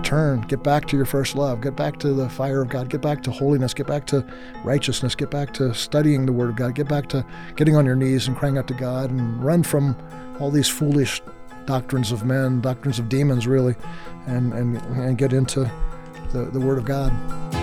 return, 0.00 0.40
get 0.42 0.62
back 0.62 0.86
to 0.86 0.96
your 0.96 1.04
first 1.04 1.36
love, 1.36 1.60
get 1.60 1.76
back 1.76 1.98
to 1.98 2.12
the 2.14 2.28
fire 2.28 2.62
of 2.62 2.68
God, 2.68 2.88
get 2.88 3.02
back 3.02 3.22
to 3.22 3.30
holiness, 3.30 3.74
get 3.74 3.86
back 3.86 4.06
to 4.06 4.26
righteousness, 4.64 5.14
get 5.14 5.30
back 5.30 5.52
to 5.54 5.74
studying 5.74 6.24
the 6.24 6.32
Word 6.32 6.50
of 6.50 6.56
God, 6.56 6.74
get 6.74 6.88
back 6.88 7.06
to 7.10 7.24
getting 7.56 7.76
on 7.76 7.84
your 7.84 7.96
knees 7.96 8.26
and 8.26 8.36
crying 8.36 8.56
out 8.56 8.66
to 8.68 8.74
God, 8.74 9.10
and 9.10 9.44
run 9.44 9.62
from 9.62 9.94
all 10.40 10.50
these 10.50 10.68
foolish 10.68 11.20
doctrines 11.66 12.12
of 12.12 12.24
men, 12.24 12.62
doctrines 12.62 12.98
of 12.98 13.08
demons, 13.10 13.46
really, 13.46 13.74
and, 14.26 14.54
and, 14.54 14.78
and 14.96 15.18
get 15.18 15.34
into 15.34 15.70
the, 16.32 16.44
the 16.44 16.60
Word 16.60 16.78
of 16.78 16.86
God. 16.86 17.59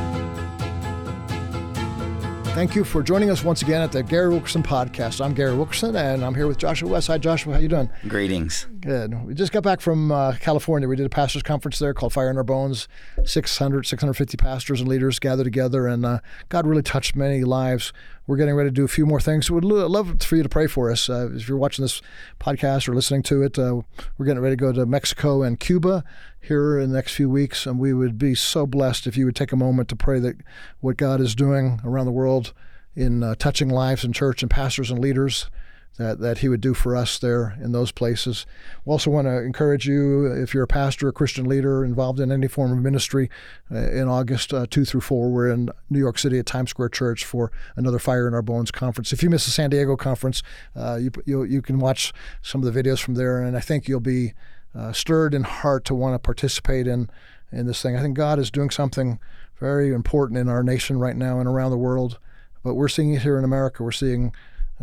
Thank 2.57 2.73
you 2.73 2.83
for 2.83 3.03
joining 3.03 3.29
us 3.29 3.43
once 3.43 3.61
again 3.61 3.83
at 3.83 3.91
the 3.91 4.01
Gary 4.01 4.29
Wilkerson 4.29 4.63
podcast. 4.63 5.23
I'm 5.23 5.35
Gary 5.35 5.55
Wilkerson, 5.55 5.95
and 5.95 6.25
I'm 6.25 6.33
here 6.33 6.47
with 6.47 6.57
Joshua 6.57 6.89
West. 6.89 7.05
Hi, 7.05 7.19
Joshua. 7.19 7.53
How 7.53 7.59
you 7.59 7.67
doing? 7.67 7.87
Greetings. 8.07 8.65
Good. 8.79 9.13
We 9.27 9.35
just 9.35 9.51
got 9.51 9.61
back 9.61 9.79
from 9.79 10.11
uh, 10.11 10.33
California. 10.39 10.87
We 10.87 10.95
did 10.95 11.05
a 11.05 11.09
pastors 11.09 11.43
conference 11.43 11.77
there 11.77 11.93
called 11.93 12.13
Fire 12.13 12.31
in 12.31 12.37
Our 12.37 12.43
Bones. 12.43 12.87
600, 13.23 13.85
650 13.85 14.37
pastors 14.37 14.79
and 14.81 14.89
leaders 14.89 15.19
gathered 15.19 15.43
together, 15.43 15.85
and 15.85 16.03
uh, 16.03 16.19
God 16.49 16.65
really 16.65 16.81
touched 16.81 17.15
many 17.15 17.43
lives. 17.43 17.93
We're 18.27 18.35
getting 18.35 18.55
ready 18.55 18.69
to 18.69 18.73
do 18.73 18.83
a 18.83 18.89
few 18.89 19.05
more 19.05 19.21
things. 19.21 19.49
We'd 19.49 19.63
love 19.63 20.21
for 20.21 20.35
you 20.35 20.43
to 20.43 20.49
pray 20.49 20.67
for 20.67 20.91
us. 20.91 21.09
Uh, 21.09 21.29
if 21.33 21.47
you're 21.47 21.57
watching 21.57 21.83
this 21.83 22.01
podcast 22.41 22.89
or 22.89 22.93
listening 22.93 23.23
to 23.23 23.41
it, 23.41 23.57
uh, 23.57 23.81
we're 24.17 24.25
getting 24.25 24.43
ready 24.43 24.57
to 24.57 24.59
go 24.59 24.73
to 24.73 24.85
Mexico 24.85 25.43
and 25.43 25.57
Cuba 25.57 26.03
here 26.41 26.77
in 26.77 26.91
the 26.91 26.95
next 26.97 27.13
few 27.13 27.29
weeks, 27.29 27.65
and 27.65 27.79
we 27.79 27.93
would 27.93 28.17
be 28.17 28.35
so 28.35 28.67
blessed 28.67 29.07
if 29.07 29.15
you 29.15 29.23
would 29.23 29.35
take 29.35 29.53
a 29.53 29.57
moment 29.57 29.87
to 29.89 29.95
pray 29.95 30.19
that 30.19 30.35
what 30.81 30.97
God 30.97 31.21
is 31.21 31.35
doing 31.35 31.79
around 31.85 32.05
the 32.05 32.11
world 32.11 32.53
in 32.95 33.23
uh, 33.23 33.33
touching 33.35 33.69
lives 33.69 34.03
in 34.03 34.11
church 34.11 34.41
and 34.41 34.51
pastors 34.51 34.91
and 34.91 34.99
leaders 34.99 35.49
that, 35.97 36.19
that 36.19 36.39
he 36.39 36.49
would 36.49 36.61
do 36.61 36.73
for 36.73 36.95
us 36.95 37.17
there 37.17 37.57
in 37.61 37.71
those 37.71 37.91
places. 37.91 38.45
We 38.85 38.91
also 38.91 39.09
want 39.09 39.27
to 39.27 39.41
encourage 39.41 39.87
you, 39.87 40.25
if 40.27 40.53
you're 40.53 40.63
a 40.63 40.67
pastor, 40.67 41.07
a 41.07 41.13
Christian 41.13 41.45
leader 41.45 41.83
involved 41.83 42.19
in 42.19 42.31
any 42.31 42.47
form 42.47 42.71
of 42.71 42.79
ministry, 42.79 43.29
uh, 43.71 43.77
in 43.89 44.07
August 44.07 44.53
uh, 44.53 44.67
2 44.69 44.85
through 44.85 45.01
4, 45.01 45.29
we're 45.29 45.49
in 45.49 45.69
New 45.89 45.99
York 45.99 46.19
City 46.19 46.37
at 46.37 46.45
Times 46.45 46.69
Square 46.69 46.89
Church 46.89 47.25
for 47.25 47.51
another 47.75 47.99
Fire 47.99 48.27
in 48.27 48.33
Our 48.33 48.43
Bones 48.43 48.71
conference. 48.71 49.11
If 49.11 49.23
you 49.23 49.29
miss 49.29 49.45
the 49.45 49.51
San 49.51 49.71
Diego 49.71 49.95
conference, 49.95 50.43
uh, 50.75 50.97
you, 51.01 51.11
you, 51.25 51.43
you 51.43 51.61
can 51.61 51.79
watch 51.79 52.13
some 52.41 52.63
of 52.63 52.71
the 52.71 52.83
videos 52.83 52.99
from 52.99 53.15
there, 53.15 53.41
and 53.41 53.57
I 53.57 53.59
think 53.59 53.87
you'll 53.87 53.99
be 53.99 54.33
uh, 54.75 54.93
stirred 54.93 55.33
in 55.33 55.43
heart 55.43 55.83
to 55.85 55.95
want 55.95 56.13
to 56.13 56.19
participate 56.19 56.85
in, 56.85 57.09
in 57.51 57.65
this 57.65 57.81
thing. 57.81 57.95
I 57.95 58.01
think 58.01 58.15
God 58.15 58.37
is 58.37 58.51
doing 58.51 58.69
something 58.69 59.19
very 59.59 59.91
important 59.91 60.37
in 60.37 60.47
our 60.47 60.61
nation 60.61 60.99
right 60.99 61.15
now 61.15 61.39
and 61.39 61.47
around 61.47 61.71
the 61.71 61.77
world, 61.77 62.19
but 62.63 62.75
we're 62.75 62.87
seeing 62.87 63.13
it 63.13 63.23
here 63.23 63.39
in 63.39 63.43
America. 63.43 63.83
We're 63.83 63.91
seeing 63.91 64.31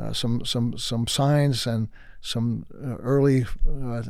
uh, 0.00 0.12
some 0.12 0.45
some 0.45 0.77
some 0.77 1.06
signs 1.06 1.67
and 1.67 1.89
some 2.20 2.64
uh, 2.75 2.97
early 2.97 3.45
uh, 3.69 4.03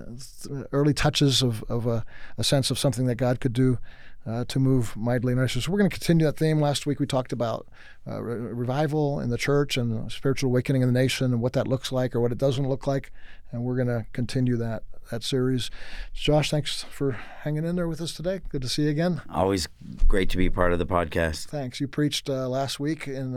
early 0.72 0.94
touches 0.94 1.42
of, 1.42 1.64
of 1.64 1.86
a, 1.86 2.04
a, 2.38 2.44
sense 2.44 2.70
of 2.70 2.78
something 2.78 3.06
that 3.06 3.16
God 3.16 3.41
could 3.41 3.52
do 3.52 3.78
uh, 4.24 4.44
to 4.44 4.60
move 4.60 4.96
mightily 4.96 5.32
in 5.32 5.38
our 5.38 5.48
So 5.48 5.70
we're 5.70 5.78
going 5.78 5.91
to 5.91 5.96
continue 5.96 6.24
that 6.24 6.36
theme. 6.36 6.60
Last 6.60 6.86
week 6.86 7.00
we 7.00 7.06
talked 7.06 7.32
about 7.32 7.66
uh, 8.06 8.22
re- 8.22 8.52
revival 8.52 9.18
in 9.18 9.30
the 9.30 9.36
church 9.36 9.76
and 9.76 10.10
spiritual 10.12 10.50
awakening 10.50 10.82
in 10.82 10.88
the 10.88 10.98
nation 10.98 11.32
and 11.32 11.42
what 11.42 11.54
that 11.54 11.66
looks 11.66 11.91
like 11.91 12.14
or 12.14 12.20
what 12.20 12.30
it 12.30 12.38
doesn't 12.38 12.69
look 12.69 12.86
like, 12.86 13.10
and 13.50 13.64
we're 13.64 13.76
going 13.76 13.88
to 13.88 14.06
continue 14.12 14.56
that 14.56 14.84
that 15.10 15.22
series. 15.22 15.70
Josh, 16.14 16.50
thanks 16.50 16.84
for 16.84 17.12
hanging 17.12 17.66
in 17.66 17.76
there 17.76 17.88
with 17.88 18.00
us 18.00 18.14
today. 18.14 18.41
Good 18.48 18.62
to 18.62 18.69
see 18.69 18.84
you 18.84 18.91
again. 18.91 19.20
Always 19.28 19.69
great 20.08 20.30
to 20.30 20.38
be 20.38 20.48
part 20.48 20.72
of 20.72 20.78
the 20.78 20.86
podcast. 20.86 21.46
Thanks. 21.48 21.78
You 21.78 21.88
preached 21.88 22.28
last 22.28 22.80
week 22.80 23.06
in 23.06 23.34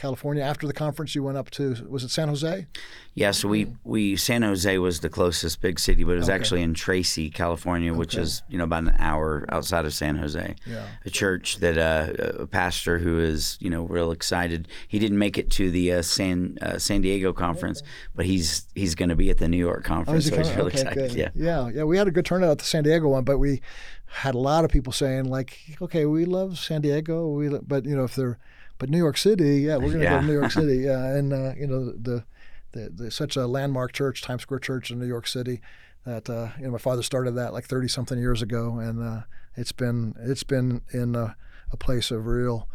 California. 0.00 0.42
After 0.42 0.66
the 0.66 0.72
conference, 0.72 1.14
you 1.14 1.22
went 1.22 1.36
up 1.36 1.50
to 1.50 1.76
was 1.88 2.02
it 2.02 2.10
San 2.10 2.28
Jose? 2.28 2.66
Yeah, 3.14 3.32
so 3.32 3.48
we 3.48 3.66
we 3.84 4.16
San 4.16 4.42
Jose 4.42 4.78
was 4.78 5.00
the 5.00 5.08
closest 5.08 5.60
big 5.60 5.78
city, 5.78 6.04
but 6.04 6.12
it 6.12 6.18
was 6.18 6.28
okay. 6.28 6.36
actually 6.36 6.62
in 6.62 6.74
Tracy, 6.74 7.28
California, 7.28 7.92
which 7.92 8.14
is 8.14 8.42
you 8.48 8.56
know 8.56 8.64
about 8.64 8.84
an 8.84 8.96
hour 8.98 9.44
outside 9.50 9.84
of 9.84 9.92
San 9.92 10.16
Jose. 10.16 10.54
Yeah. 10.66 10.86
A 11.04 11.10
church 11.10 11.58
that 11.58 11.76
uh, 11.76 12.42
a 12.42 12.46
pastor 12.46 12.98
who 12.98 13.18
is 13.18 13.58
you 13.60 13.68
know 13.68 13.82
real 13.82 14.10
excited. 14.10 14.68
He 14.88 14.98
didn't 14.98 15.18
make 15.18 15.36
it 15.36 15.50
to 15.52 15.70
the 15.70 15.92
uh, 15.92 16.02
San 16.02 16.56
uh, 16.62 16.78
San 16.78 17.02
Diego 17.02 17.32
conference, 17.32 17.82
but 18.14 18.24
he's 18.24 18.66
he's 18.74 18.94
going 18.94 19.10
to 19.10 19.16
be 19.16 19.28
at 19.28 19.38
the 19.38 19.48
New 19.48 19.58
York 19.58 19.82
oh, 19.84 19.88
conference. 19.88 20.26
Oh, 20.28 20.30
so 20.30 20.36
he's 20.38 20.56
really 20.56 20.72
okay, 20.72 20.80
excited. 20.80 21.10
Good. 21.10 21.18
Yeah, 21.18 21.28
yeah, 21.34 21.70
yeah. 21.74 21.84
We 21.84 21.98
had 21.98 22.08
a 22.08 22.10
good 22.10 22.24
turnout 22.24 22.52
at 22.52 22.58
the 22.58 22.64
San 22.64 22.84
Diego 22.84 23.08
one, 23.08 23.24
but 23.24 23.38
we 23.38 23.60
had 24.06 24.34
a 24.34 24.38
lot 24.38 24.64
of 24.64 24.70
people 24.70 24.92
saying 24.92 25.24
like, 25.24 25.58
okay, 25.82 26.06
we 26.06 26.24
love 26.24 26.58
San 26.58 26.80
Diego, 26.80 27.28
we 27.28 27.48
but 27.48 27.84
you 27.84 27.96
know 27.96 28.04
if 28.04 28.14
they're 28.14 28.38
but 28.80 28.88
New 28.88 28.98
York 28.98 29.18
City, 29.18 29.60
yeah, 29.60 29.76
we're 29.76 29.88
going 29.88 29.98
to 29.98 30.04
yeah. 30.04 30.14
go 30.14 30.20
to 30.22 30.26
New 30.26 30.32
York 30.32 30.50
City, 30.50 30.78
yeah, 30.84 31.04
and 31.04 31.32
uh, 31.32 31.52
you 31.56 31.66
know 31.66 31.92
the, 31.92 32.24
the, 32.72 32.88
the 32.88 33.10
such 33.10 33.36
a 33.36 33.46
landmark 33.46 33.92
church, 33.92 34.22
Times 34.22 34.42
Square 34.42 34.60
Church 34.60 34.90
in 34.90 34.98
New 34.98 35.06
York 35.06 35.28
City, 35.28 35.60
that 36.06 36.28
uh, 36.28 36.48
you 36.58 36.64
know 36.64 36.70
my 36.70 36.78
father 36.78 37.02
started 37.02 37.32
that 37.32 37.52
like 37.52 37.66
thirty 37.66 37.86
something 37.86 38.18
years 38.18 38.40
ago, 38.40 38.78
and 38.78 39.02
uh, 39.02 39.20
it's 39.54 39.70
been 39.70 40.14
it's 40.18 40.42
been 40.42 40.80
in 40.92 41.14
a, 41.14 41.36
a 41.70 41.76
place 41.76 42.10
of 42.10 42.26
real, 42.26 42.68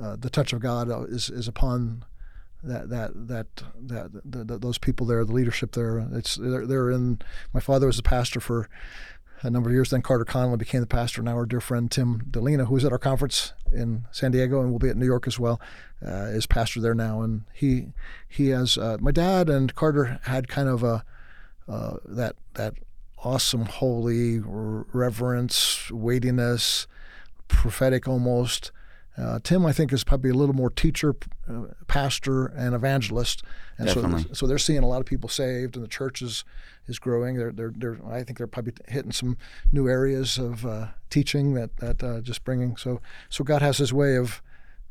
uh, 0.00 0.16
the 0.16 0.30
touch 0.30 0.54
of 0.54 0.60
God 0.60 0.88
is 1.10 1.28
is 1.28 1.46
upon 1.46 2.06
that 2.62 2.88
that 2.88 3.10
that 3.28 3.46
that 3.76 4.12
the, 4.24 4.44
the, 4.44 4.58
those 4.58 4.78
people 4.78 5.04
there, 5.04 5.22
the 5.22 5.32
leadership 5.32 5.72
there. 5.72 5.98
It's 6.12 6.36
they're, 6.36 6.66
they're 6.66 6.90
in. 6.90 7.20
My 7.52 7.60
father 7.60 7.86
was 7.86 7.98
a 7.98 8.02
pastor 8.02 8.40
for 8.40 8.70
a 9.42 9.50
number 9.50 9.68
of 9.68 9.74
years. 9.74 9.90
Then 9.90 10.02
Carter 10.02 10.24
Conlon 10.24 10.58
became 10.58 10.80
the 10.80 10.86
pastor. 10.86 11.22
Now 11.22 11.34
our 11.34 11.46
dear 11.46 11.60
friend 11.60 11.90
Tim 11.90 12.22
Dilena, 12.30 12.66
who 12.66 12.74
was 12.74 12.84
at 12.84 12.92
our 12.92 12.98
conference 12.98 13.52
in 13.72 14.06
San 14.10 14.30
Diego 14.30 14.60
and 14.60 14.70
will 14.70 14.78
be 14.78 14.88
at 14.88 14.96
New 14.96 15.06
York 15.06 15.26
as 15.26 15.38
well, 15.38 15.60
uh, 16.06 16.26
is 16.26 16.46
pastor 16.46 16.80
there 16.80 16.94
now. 16.94 17.22
And 17.22 17.42
he 17.52 17.88
he 18.28 18.48
has 18.48 18.78
uh, 18.78 18.98
my 19.00 19.10
dad 19.10 19.48
and 19.48 19.74
Carter 19.74 20.20
had 20.24 20.48
kind 20.48 20.68
of 20.68 20.82
a 20.82 21.04
uh, 21.68 21.96
that 22.04 22.36
that 22.54 22.74
awesome 23.24 23.66
holy 23.66 24.40
reverence, 24.42 25.90
weightiness, 25.90 26.86
prophetic 27.48 28.08
almost. 28.08 28.72
Uh, 29.16 29.38
Tim, 29.42 29.66
I 29.66 29.72
think, 29.72 29.92
is 29.92 30.04
probably 30.04 30.30
a 30.30 30.34
little 30.34 30.54
more 30.54 30.70
teacher, 30.70 31.14
uh, 31.48 31.64
pastor, 31.86 32.46
and 32.46 32.74
evangelist, 32.74 33.42
and 33.76 33.86
Definitely. 33.86 34.22
so 34.22 34.32
so 34.32 34.46
they're 34.46 34.58
seeing 34.58 34.82
a 34.82 34.88
lot 34.88 35.00
of 35.00 35.06
people 35.06 35.28
saved, 35.28 35.76
and 35.76 35.84
the 35.84 35.88
church 35.88 36.22
is 36.22 36.44
is 36.88 36.98
growing. 36.98 37.36
They're, 37.36 37.52
they're, 37.52 37.72
they're 37.76 37.98
I 38.08 38.22
think 38.24 38.38
they're 38.38 38.46
probably 38.46 38.72
hitting 38.88 39.12
some 39.12 39.36
new 39.70 39.88
areas 39.88 40.38
of 40.38 40.64
uh, 40.64 40.88
teaching 41.10 41.54
that 41.54 41.76
that 41.78 42.02
uh, 42.02 42.20
just 42.20 42.42
bringing. 42.44 42.76
So 42.76 43.00
so 43.28 43.44
God 43.44 43.60
has 43.60 43.78
His 43.78 43.92
way 43.92 44.16
of 44.16 44.40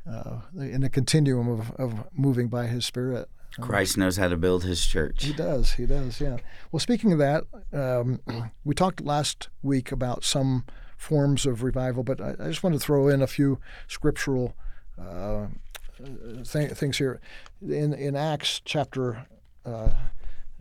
uh, 0.09 0.41
in 0.55 0.83
a 0.83 0.89
continuum 0.89 1.47
of, 1.47 1.71
of 1.71 2.07
moving 2.13 2.47
by 2.47 2.67
His 2.67 2.85
Spirit. 2.85 3.27
Christ 3.59 3.97
knows 3.97 4.17
how 4.17 4.29
to 4.29 4.37
build 4.37 4.63
His 4.63 4.85
church. 4.85 5.25
He 5.25 5.33
does. 5.33 5.73
He 5.73 5.85
does. 5.85 6.21
Yeah. 6.21 6.37
Well, 6.71 6.79
speaking 6.79 7.11
of 7.11 7.19
that, 7.19 7.43
um, 7.73 8.19
we 8.63 8.75
talked 8.75 9.01
last 9.01 9.49
week 9.61 9.91
about 9.91 10.23
some 10.23 10.65
forms 11.01 11.47
of 11.47 11.63
revival, 11.63 12.03
but 12.03 12.21
I, 12.21 12.35
I 12.39 12.47
just 12.47 12.61
want 12.61 12.75
to 12.75 12.79
throw 12.79 13.07
in 13.07 13.23
a 13.23 13.27
few 13.27 13.59
scriptural. 13.87 14.53
Uh, 15.01 15.47
th- 15.97 16.71
things 16.71 16.99
here 16.99 17.19
in 17.61 17.93
in 17.93 18.15
Acts 18.15 18.61
chapter 18.63 19.25
uh, 19.65 19.89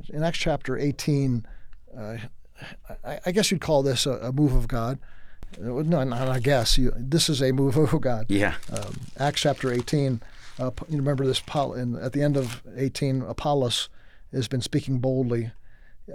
in 0.08 0.22
Acts 0.22 0.38
chapter 0.38 0.78
18, 0.78 1.46
uh, 1.96 2.16
I, 3.04 3.20
I, 3.26 3.32
guess 3.32 3.50
you'd 3.50 3.60
call 3.60 3.82
this 3.82 4.06
a, 4.06 4.12
a 4.12 4.32
move 4.32 4.54
of 4.54 4.66
God. 4.66 4.98
Uh, 5.58 5.82
no, 5.82 6.04
not 6.04 6.28
I 6.28 6.40
guess. 6.40 6.78
You, 6.78 6.92
this 6.96 7.28
is 7.28 7.42
a 7.42 7.52
move 7.52 7.76
of 7.76 8.00
God. 8.00 8.26
Yeah. 8.28 8.54
Um, 8.72 8.98
Acts 9.18 9.42
chapter 9.42 9.70
18. 9.70 10.22
Uh, 10.58 10.70
you 10.88 10.96
remember 10.96 11.26
this? 11.26 11.42
In, 11.54 11.96
at 11.96 12.12
the 12.12 12.22
end 12.22 12.38
of 12.38 12.62
18, 12.76 13.22
Apollos 13.22 13.90
has 14.32 14.48
been 14.48 14.62
speaking 14.62 14.98
boldly, 15.00 15.50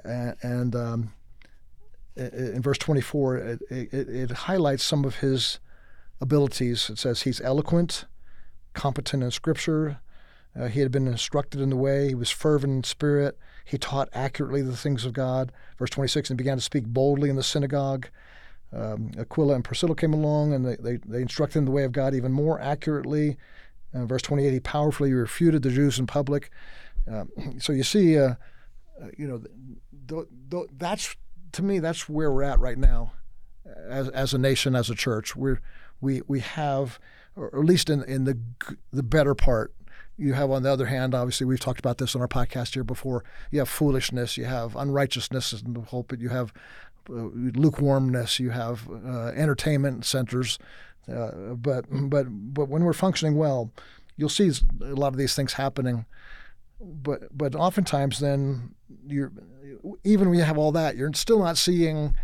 and, 0.04 0.36
and 0.42 0.76
um, 0.76 1.14
in 2.16 2.62
verse 2.62 2.78
24, 2.78 3.38
it, 3.38 3.62
it, 3.70 3.94
it, 3.94 4.32
highlights 4.32 4.84
some 4.84 5.04
of 5.04 5.18
his 5.18 5.60
abilities. 6.22 6.90
It 6.90 6.98
says 6.98 7.24
he's 7.24 7.42
eloquent, 7.42 8.06
competent 8.74 9.24
in 9.24 9.32
Scripture. 9.32 10.00
Uh, 10.58 10.68
he 10.68 10.80
had 10.80 10.92
been 10.92 11.08
instructed 11.08 11.60
in 11.60 11.70
the 11.70 11.76
way. 11.76 12.10
He 12.10 12.16
was 12.16 12.32
fervent 12.32 12.72
in 12.72 12.84
spirit. 12.84 13.38
He 13.66 13.78
taught 13.78 14.08
accurately 14.14 14.62
the 14.62 14.78
things 14.78 15.04
of 15.04 15.12
God. 15.12 15.52
Verse 15.78 15.90
26, 15.90 16.30
and 16.30 16.38
began 16.38 16.58
to 16.58 16.64
speak 16.64 16.86
boldly 16.86 17.30
in 17.30 17.36
the 17.36 17.44
synagogue. 17.44 18.08
Um, 18.72 19.12
Aquila 19.18 19.56
and 19.56 19.64
Priscilla 19.64 19.96
came 19.96 20.14
along 20.14 20.54
and 20.54 20.66
they, 20.66 20.76
they, 20.78 20.98
they 21.06 21.22
instructed 21.22 21.60
in 21.60 21.66
the 21.66 21.72
way 21.72 21.84
of 21.84 21.92
God 21.92 22.14
even 22.14 22.32
more 22.32 22.60
accurately. 22.60 23.38
Uh, 23.94 24.06
verse 24.06 24.22
28, 24.22 24.54
he 24.54 24.60
powerfully 24.60 25.14
refuted 25.14 25.64
the 25.64 25.70
Jews 25.70 26.00
in 26.00 26.08
public. 26.08 26.52
Um, 27.10 27.30
so 27.60 27.74
you 27.74 27.84
see, 27.84 28.18
uh, 28.18 28.36
uh, 29.02 29.08
you 29.18 29.28
know, 29.28 29.42
th- 30.08 30.28
th- 30.50 30.70
that's 30.78 31.16
to 31.56 31.64
me, 31.64 31.80
that's 31.80 32.08
where 32.08 32.32
we're 32.32 32.44
at 32.44 32.60
right 32.60 32.78
now 32.78 33.14
as, 33.90 34.10
as 34.10 34.34
a 34.34 34.38
nation, 34.38 34.76
as 34.76 34.90
a 34.90 34.96
church. 34.96 35.36
We're, 35.36 35.60
we, 36.02 36.22
we 36.28 36.42
have, 36.42 37.00
or 37.36 37.48
at 37.48 37.66
least 37.66 37.90
in, 37.90 38.04
in 38.04 38.26
the, 38.26 38.38
the 38.92 39.04
better 39.04 39.36
part, 39.36 39.74
you 40.18 40.34
have, 40.34 40.50
on 40.52 40.64
the 40.64 40.72
other 40.72 40.86
hand, 40.86 41.14
obviously, 41.14 41.46
we've 41.46 41.60
talked 41.60 41.80
about 41.80 41.98
this 41.98 42.16
on 42.16 42.22
our 42.22 42.28
podcast 42.28 42.74
here 42.74 42.84
before. 42.84 43.24
You 43.52 43.60
have 43.60 43.70
foolishness, 43.70 44.38
you 44.38 44.46
have 44.46 44.76
unrighteousness 44.76 45.54
in 45.62 45.74
the 45.74 45.82
pulpit, 45.82 46.22
you 46.22 46.30
have 46.30 46.54
uh, 47.10 47.30
lukewarmness, 47.34 48.40
you 48.40 48.52
have 48.52 48.88
uh, 48.90 49.28
entertainment 49.36 50.06
centers. 50.06 50.58
Uh, 51.14 51.54
but 51.56 51.86
but 52.10 52.26
but 52.30 52.70
when 52.70 52.84
we're 52.84 52.94
functioning 52.94 53.36
well, 53.36 53.72
you'll 54.16 54.30
see 54.30 54.52
a 54.82 54.96
lot 54.96 55.10
of 55.10 55.18
these 55.18 55.36
things 55.36 55.54
happening. 55.54 56.06
But 56.80 57.36
but 57.36 57.56
oftentimes, 57.56 58.20
then 58.20 58.76
you're 59.08 59.32
even 60.04 60.30
when 60.30 60.38
you 60.38 60.44
have 60.44 60.58
all 60.58 60.72
that, 60.74 60.96
you're 60.96 61.14
still 61.14 61.40
not 61.40 61.58
seeing 61.58 62.16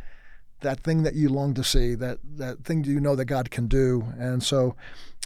that 0.61 0.79
thing 0.81 1.03
that 1.03 1.15
you 1.15 1.29
long 1.29 1.53
to 1.55 1.63
see, 1.63 1.95
that 1.95 2.19
that 2.35 2.63
thing 2.63 2.83
you 2.83 2.99
know 2.99 3.15
that 3.15 3.25
God 3.25 3.51
can 3.51 3.67
do. 3.67 4.05
And 4.17 4.43
so, 4.43 4.75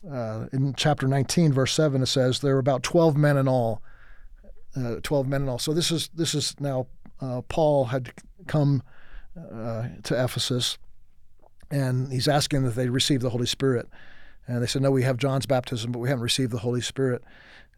uh, 0.10 0.48
in 0.51 0.74
chapter 0.75 1.07
19, 1.07 1.54
verse 1.54 1.74
seven, 1.74 2.01
it 2.01 2.07
says 2.07 2.39
there 2.39 2.54
were 2.54 2.60
about 2.60 2.83
12 2.83 3.16
men 3.18 3.38
in 3.38 3.48
all. 3.48 3.81
Uh, 4.75 4.98
12 5.01 5.28
men 5.28 5.44
in 5.44 5.50
all. 5.50 5.60
So 5.60 5.74
this 5.74 5.89
is 5.89 6.10
this 6.13 6.36
is 6.36 6.60
now 6.60 6.88
uh, 7.21 7.42
Paul 7.48 7.86
had 7.86 8.12
come 8.48 8.83
uh, 9.38 9.88
to 10.04 10.24
Ephesus, 10.24 10.78
and 11.71 12.12
he's 12.12 12.28
asking 12.28 12.63
that 12.63 12.75
they 12.75 12.89
receive 12.89 13.21
the 13.21 13.30
Holy 13.30 13.45
Spirit. 13.45 13.88
And 14.48 14.62
they 14.62 14.68
said, 14.68 14.81
"No, 14.81 14.92
we 14.92 15.04
have 15.04 15.18
John's 15.18 15.45
baptism, 15.45 15.92
but 15.92 16.00
we 16.00 16.10
haven't 16.10 16.24
received 16.24 16.51
the 16.51 16.60
Holy 16.60 16.81
Spirit." 16.81 17.24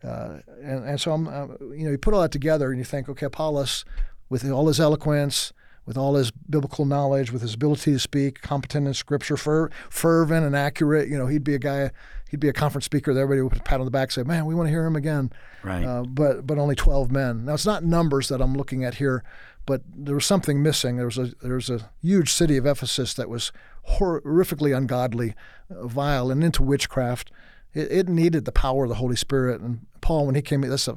Uh, 0.03 0.39
and, 0.61 0.85
and 0.85 1.01
so 1.01 1.11
I'm, 1.11 1.27
uh, 1.27 1.47
you 1.73 1.85
know, 1.85 1.91
you 1.91 1.97
put 1.97 2.13
all 2.13 2.21
that 2.21 2.31
together, 2.31 2.69
and 2.69 2.77
you 2.77 2.85
think, 2.85 3.09
okay, 3.09 3.25
Apollos, 3.25 3.83
with 4.29 4.49
all 4.49 4.67
his 4.67 4.79
eloquence, 4.79 5.53
with 5.85 5.97
all 5.97 6.15
his 6.15 6.31
biblical 6.31 6.85
knowledge, 6.85 7.31
with 7.31 7.41
his 7.41 7.53
ability 7.53 7.93
to 7.93 7.99
speak, 7.99 8.41
competent 8.41 8.85
in 8.87 8.93
Scripture, 8.93 9.37
fer- 9.37 9.69
fervent 9.89 10.45
and 10.45 10.55
accurate. 10.55 11.07
You 11.07 11.17
know, 11.17 11.27
he'd 11.27 11.43
be 11.43 11.55
a 11.55 11.59
guy, 11.59 11.91
he'd 12.29 12.41
be 12.41 12.49
a 12.49 12.53
conference 12.53 12.85
speaker 12.85 13.13
that 13.13 13.19
everybody 13.19 13.41
would 13.41 13.63
pat 13.63 13.79
on 13.79 13.85
the 13.85 13.91
back, 13.91 14.09
and 14.09 14.11
say, 14.13 14.23
"Man, 14.23 14.45
we 14.45 14.53
want 14.53 14.67
to 14.67 14.71
hear 14.71 14.85
him 14.85 14.97
again." 14.97 15.31
Right. 15.63 15.85
Uh, 15.85 16.03
but 16.03 16.45
but 16.45 16.57
only 16.57 16.75
twelve 16.75 17.09
men. 17.11 17.45
Now 17.45 17.53
it's 17.53 17.65
not 17.65 17.83
numbers 17.83 18.27
that 18.27 18.41
I'm 18.41 18.53
looking 18.53 18.83
at 18.83 18.95
here, 18.95 19.23
but 19.65 19.81
there 19.95 20.15
was 20.15 20.25
something 20.25 20.61
missing. 20.61 20.97
There 20.97 21.05
was 21.05 21.17
a 21.17 21.31
there 21.41 21.55
was 21.55 21.69
a 21.69 21.89
huge 22.01 22.31
city 22.31 22.57
of 22.57 22.65
Ephesus 22.65 23.13
that 23.13 23.29
was 23.29 23.53
horrifically 23.97 24.75
ungodly, 24.75 25.35
uh, 25.73 25.87
vile, 25.87 26.29
and 26.29 26.43
into 26.43 26.63
witchcraft. 26.63 27.31
It, 27.73 27.91
it, 27.91 28.09
needed 28.09 28.45
the 28.45 28.51
power 28.51 28.83
of 28.83 28.89
the 28.89 28.95
Holy 28.95 29.15
Spirit. 29.15 29.61
And 29.61 29.85
Paul, 30.01 30.25
when 30.25 30.35
he 30.35 30.41
came, 30.41 30.61
this 30.61 30.89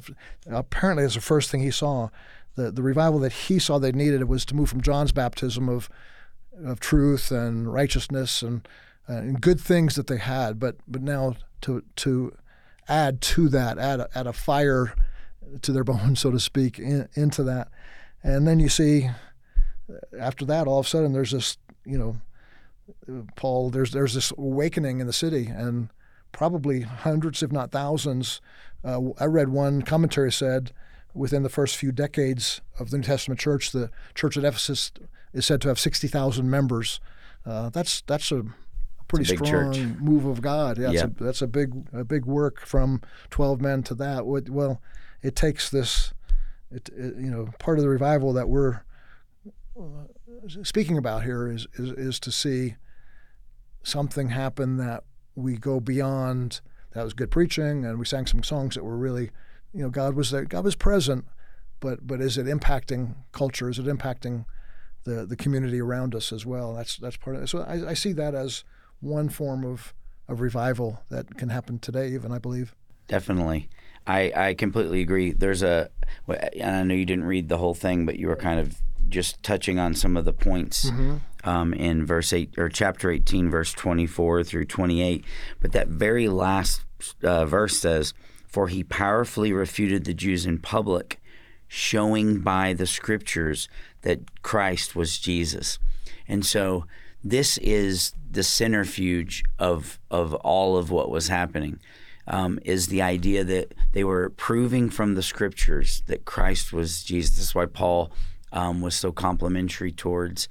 apparently 0.46 1.04
is 1.04 1.14
the 1.14 1.20
first 1.20 1.50
thing 1.50 1.60
he 1.62 1.70
saw. 1.70 2.08
The, 2.56 2.70
the 2.70 2.82
revival 2.82 3.18
that 3.20 3.32
he 3.32 3.58
saw 3.58 3.78
they 3.78 3.92
needed 3.92 4.24
was 4.24 4.44
to 4.46 4.54
move 4.54 4.68
from 4.68 4.80
John's 4.80 5.12
baptism 5.12 5.68
of 5.68 5.88
of 6.64 6.78
truth 6.78 7.30
and 7.30 7.72
righteousness 7.72 8.42
and, 8.42 8.68
uh, 9.08 9.14
and 9.14 9.40
good 9.40 9.58
things 9.58 9.94
that 9.94 10.08
they 10.08 10.18
had, 10.18 10.58
but 10.58 10.76
but 10.86 11.00
now 11.02 11.36
to 11.62 11.82
to 11.96 12.36
add 12.88 13.20
to 13.22 13.48
that, 13.48 13.78
add 13.78 14.00
a, 14.00 14.08
add 14.14 14.26
a 14.26 14.32
fire 14.32 14.94
to 15.62 15.72
their 15.72 15.84
bones, 15.92 16.20
so 16.20 16.30
to 16.30 16.40
speak, 16.40 16.78
in, 16.78 17.08
into 17.14 17.42
that, 17.44 17.68
and 18.22 18.46
then 18.46 18.58
you 18.58 18.68
see 18.68 19.08
after 20.18 20.44
that, 20.44 20.66
all 20.66 20.80
of 20.80 20.86
a 20.86 20.88
sudden, 20.88 21.12
there's 21.12 21.32
this 21.32 21.56
you 21.84 21.98
know, 21.98 23.24
Paul, 23.36 23.70
there's 23.70 23.92
there's 23.92 24.14
this 24.14 24.32
awakening 24.32 25.00
in 25.00 25.06
the 25.06 25.12
city, 25.12 25.46
and 25.46 25.88
probably 26.32 26.82
hundreds, 26.82 27.42
if 27.42 27.52
not 27.52 27.70
thousands. 27.70 28.40
Uh, 28.84 29.10
I 29.18 29.26
read 29.26 29.48
one 29.50 29.82
commentary 29.82 30.32
said 30.32 30.72
within 31.14 31.42
the 31.42 31.48
first 31.48 31.76
few 31.76 31.92
decades 31.92 32.60
of 32.78 32.90
the 32.90 32.98
New 32.98 33.04
Testament 33.04 33.40
church, 33.40 33.72
the 33.72 33.90
church 34.14 34.36
at 34.36 34.44
Ephesus 34.44 34.92
is 35.32 35.46
said 35.46 35.60
to 35.62 35.68
have 35.68 35.78
60,000 35.78 36.48
members. 36.48 37.00
Uh, 37.44 37.70
that's 37.70 38.02
that's 38.02 38.30
a 38.32 38.44
pretty 39.08 39.32
a 39.34 39.36
strong 39.36 39.72
church. 39.72 39.78
move 39.98 40.24
of 40.24 40.40
God. 40.40 40.78
Yeah, 40.78 40.90
yep. 40.90 41.20
a, 41.20 41.24
that's 41.24 41.42
a 41.42 41.46
big 41.46 41.86
a 41.92 42.04
big 42.04 42.26
work 42.26 42.60
from 42.64 43.00
12 43.30 43.60
men 43.60 43.82
to 43.84 43.94
that. 43.96 44.26
Well, 44.26 44.80
it 45.22 45.36
takes 45.36 45.70
this, 45.70 46.12
it, 46.70 46.88
it, 46.90 47.16
you 47.16 47.30
know, 47.30 47.48
part 47.58 47.78
of 47.78 47.82
the 47.82 47.88
revival 47.88 48.32
that 48.34 48.48
we're 48.48 48.82
uh, 49.78 50.62
speaking 50.62 50.98
about 50.98 51.24
here 51.24 51.48
is, 51.48 51.66
is 51.74 51.92
is 51.92 52.20
to 52.20 52.32
see 52.32 52.76
something 53.82 54.28
happen 54.28 54.76
that 54.76 55.04
we 55.42 55.56
go 55.56 55.80
beyond. 55.80 56.60
That 56.92 57.04
was 57.04 57.12
good 57.12 57.30
preaching, 57.30 57.84
and 57.84 57.98
we 57.98 58.04
sang 58.04 58.26
some 58.26 58.42
songs 58.42 58.74
that 58.74 58.84
were 58.84 58.96
really 58.96 59.30
you 59.72 59.82
know, 59.82 59.90
God 59.90 60.14
was 60.14 60.30
there, 60.30 60.44
God 60.44 60.64
was 60.64 60.74
present, 60.74 61.26
but 61.80 62.06
but 62.06 62.20
is 62.20 62.36
it 62.36 62.46
impacting 62.46 63.14
culture? 63.32 63.68
Is 63.68 63.78
it 63.78 63.86
impacting 63.86 64.44
the 65.04 65.24
the 65.24 65.36
community 65.36 65.80
around 65.80 66.14
us 66.14 66.32
as 66.32 66.44
well? 66.44 66.74
That's 66.74 66.96
that's 66.96 67.16
part 67.16 67.36
of 67.36 67.42
it. 67.42 67.48
So 67.48 67.60
I, 67.60 67.90
I 67.90 67.94
see 67.94 68.12
that 68.12 68.34
as 68.34 68.64
one 69.00 69.28
form 69.28 69.64
of 69.64 69.94
of 70.28 70.40
revival 70.40 71.02
that 71.10 71.36
can 71.36 71.48
happen 71.48 71.78
today, 71.78 72.08
even 72.08 72.32
I 72.32 72.38
believe. 72.38 72.74
Definitely. 73.08 73.68
I, 74.06 74.32
I 74.34 74.54
completely 74.54 75.02
agree. 75.02 75.32
There's 75.32 75.62
a, 75.62 75.90
I 76.28 76.82
know 76.84 76.94
you 76.94 77.04
didn't 77.04 77.24
read 77.24 77.48
the 77.48 77.58
whole 77.58 77.74
thing, 77.74 78.06
but 78.06 78.18
you 78.18 78.28
were 78.28 78.36
kind 78.36 78.60
of 78.60 78.80
just 79.10 79.42
touching 79.42 79.78
on 79.78 79.94
some 79.94 80.16
of 80.16 80.24
the 80.24 80.32
points 80.32 80.90
mm-hmm. 80.90 81.16
um, 81.48 81.74
in 81.74 82.06
verse 82.06 82.32
eight 82.32 82.56
or 82.58 82.68
chapter 82.68 83.10
18, 83.10 83.50
verse 83.50 83.72
24 83.72 84.44
through 84.44 84.64
28. 84.64 85.24
But 85.60 85.72
that 85.72 85.88
very 85.88 86.28
last 86.28 86.82
uh, 87.22 87.44
verse 87.44 87.78
says, 87.78 88.14
for 88.46 88.68
he 88.68 88.82
powerfully 88.82 89.52
refuted 89.52 90.04
the 90.04 90.14
Jews 90.14 90.44
in 90.44 90.58
public, 90.58 91.20
showing 91.68 92.40
by 92.40 92.72
the 92.72 92.86
scriptures 92.86 93.68
that 94.02 94.42
Christ 94.42 94.96
was 94.96 95.18
Jesus. 95.18 95.78
And 96.26 96.44
so 96.44 96.84
this 97.22 97.58
is 97.58 98.12
the 98.30 98.42
centrifuge 98.42 99.42
of 99.58 99.98
of 100.10 100.34
all 100.34 100.76
of 100.76 100.90
what 100.90 101.10
was 101.10 101.28
happening. 101.28 101.78
Um, 102.26 102.60
is 102.64 102.86
the 102.88 103.02
idea 103.02 103.42
that 103.42 103.74
they 103.92 104.04
were 104.04 104.30
proving 104.30 104.88
from 104.88 105.14
the 105.16 105.22
scriptures 105.22 106.02
that 106.06 106.24
Christ 106.24 106.72
was 106.72 107.02
Jesus. 107.02 107.38
That's 107.38 107.54
why 107.56 107.66
Paul 107.66 108.12
um, 108.52 108.80
was 108.80 108.94
so 108.94 109.12
complimentary 109.12 109.92
towards 109.92 110.48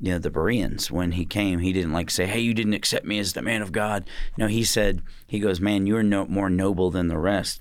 you 0.00 0.12
know 0.12 0.18
the 0.18 0.30
Bereans 0.30 0.90
when 0.90 1.12
he 1.12 1.24
came. 1.24 1.60
He 1.60 1.72
didn't 1.72 1.92
like 1.92 2.10
say, 2.10 2.26
"Hey, 2.26 2.40
you 2.40 2.54
didn't 2.54 2.74
accept 2.74 3.06
me 3.06 3.18
as 3.18 3.32
the 3.32 3.42
man 3.42 3.62
of 3.62 3.72
God." 3.72 4.04
No, 4.36 4.46
he 4.46 4.64
said, 4.64 5.02
"He 5.26 5.38
goes, 5.38 5.60
man, 5.60 5.86
you're 5.86 6.02
no, 6.02 6.26
more 6.26 6.50
noble 6.50 6.90
than 6.90 7.08
the 7.08 7.18
rest." 7.18 7.60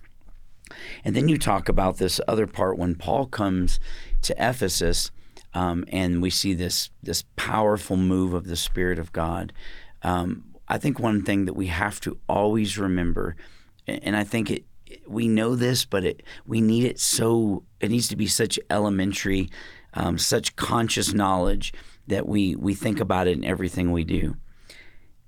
And 1.03 1.15
then 1.15 1.27
you 1.27 1.37
talk 1.37 1.69
about 1.69 1.97
this 1.97 2.19
other 2.27 2.47
part 2.47 2.77
when 2.77 2.95
Paul 2.95 3.27
comes 3.27 3.79
to 4.23 4.35
Ephesus, 4.37 5.11
um, 5.53 5.85
and 5.89 6.21
we 6.21 6.29
see 6.29 6.53
this 6.53 6.89
this 7.01 7.23
powerful 7.35 7.97
move 7.97 8.33
of 8.33 8.47
the 8.47 8.55
Spirit 8.55 8.99
of 8.99 9.11
God. 9.11 9.53
Um, 10.01 10.45
I 10.67 10.77
think 10.77 10.99
one 10.99 11.23
thing 11.23 11.45
that 11.45 11.53
we 11.53 11.67
have 11.67 11.99
to 12.01 12.17
always 12.27 12.77
remember, 12.77 13.35
and 13.87 14.15
I 14.15 14.23
think 14.23 14.49
it, 14.49 14.65
we 15.07 15.27
know 15.27 15.55
this, 15.55 15.85
but 15.85 16.03
it, 16.03 16.23
we 16.45 16.61
need 16.61 16.85
it 16.85 16.99
so 16.99 17.63
it 17.79 17.91
needs 17.91 18.07
to 18.09 18.15
be 18.15 18.27
such 18.27 18.59
elementary, 18.69 19.49
um, 19.93 20.17
such 20.17 20.55
conscious 20.55 21.13
knowledge 21.13 21.73
that 22.07 22.27
we 22.27 22.55
we 22.55 22.73
think 22.73 22.99
about 22.99 23.27
it 23.27 23.37
in 23.37 23.45
everything 23.45 23.91
we 23.91 24.03
do. 24.03 24.35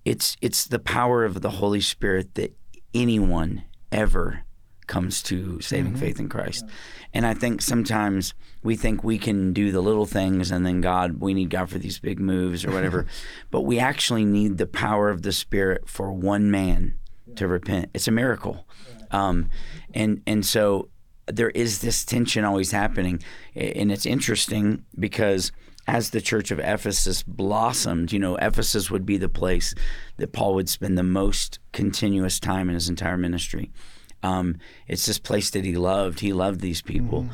It's 0.03 0.37
it's 0.41 0.65
the 0.65 0.79
power 0.79 1.23
of 1.23 1.41
the 1.41 1.51
Holy 1.51 1.81
Spirit 1.81 2.35
that 2.35 2.55
anyone 2.93 3.63
ever 3.91 4.45
comes 4.87 5.23
to 5.23 5.59
saving 5.61 5.93
mm-hmm. 5.93 5.99
faith 5.99 6.19
in 6.19 6.29
Christ. 6.29 6.65
And 7.13 7.25
I 7.25 7.33
think 7.33 7.61
sometimes 7.61 8.33
we 8.63 8.75
think 8.75 9.03
we 9.03 9.17
can 9.17 9.53
do 9.53 9.71
the 9.71 9.81
little 9.81 10.05
things 10.05 10.51
and 10.51 10.65
then 10.65 10.81
God, 10.81 11.19
we 11.19 11.33
need 11.33 11.49
God 11.49 11.69
for 11.69 11.79
these 11.79 11.99
big 11.99 12.19
moves 12.19 12.65
or 12.65 12.71
whatever. 12.71 13.05
but 13.51 13.61
we 13.61 13.79
actually 13.79 14.25
need 14.25 14.57
the 14.57 14.67
power 14.67 15.09
of 15.09 15.21
the 15.23 15.31
Spirit 15.31 15.89
for 15.89 16.11
one 16.11 16.51
man 16.51 16.95
to 17.35 17.47
repent. 17.47 17.89
It's 17.93 18.07
a 18.07 18.11
miracle. 18.11 18.67
Um, 19.11 19.49
and 19.93 20.21
and 20.25 20.45
so 20.45 20.89
there 21.27 21.49
is 21.51 21.79
this 21.79 22.05
tension 22.05 22.43
always 22.43 22.71
happening. 22.71 23.21
And 23.55 23.91
it's 23.91 24.05
interesting 24.05 24.85
because 24.97 25.51
as 25.87 26.09
the 26.09 26.21
church 26.21 26.51
of 26.51 26.59
Ephesus 26.59 27.23
blossomed, 27.23 28.11
you 28.11 28.19
know, 28.19 28.35
Ephesus 28.37 28.89
would 28.89 29.05
be 29.05 29.17
the 29.17 29.29
place 29.29 29.73
that 30.17 30.33
Paul 30.33 30.55
would 30.55 30.69
spend 30.69 30.97
the 30.97 31.03
most 31.03 31.59
continuous 31.73 32.39
time 32.39 32.69
in 32.69 32.75
his 32.75 32.89
entire 32.89 33.17
ministry. 33.17 33.71
Um, 34.23 34.57
it's 34.87 35.05
this 35.05 35.19
place 35.19 35.51
that 35.51 35.65
he 35.65 35.75
loved. 35.75 36.19
He 36.19 36.33
loved 36.33 36.61
these 36.61 36.81
people. 36.81 37.23
Mm-hmm. 37.23 37.33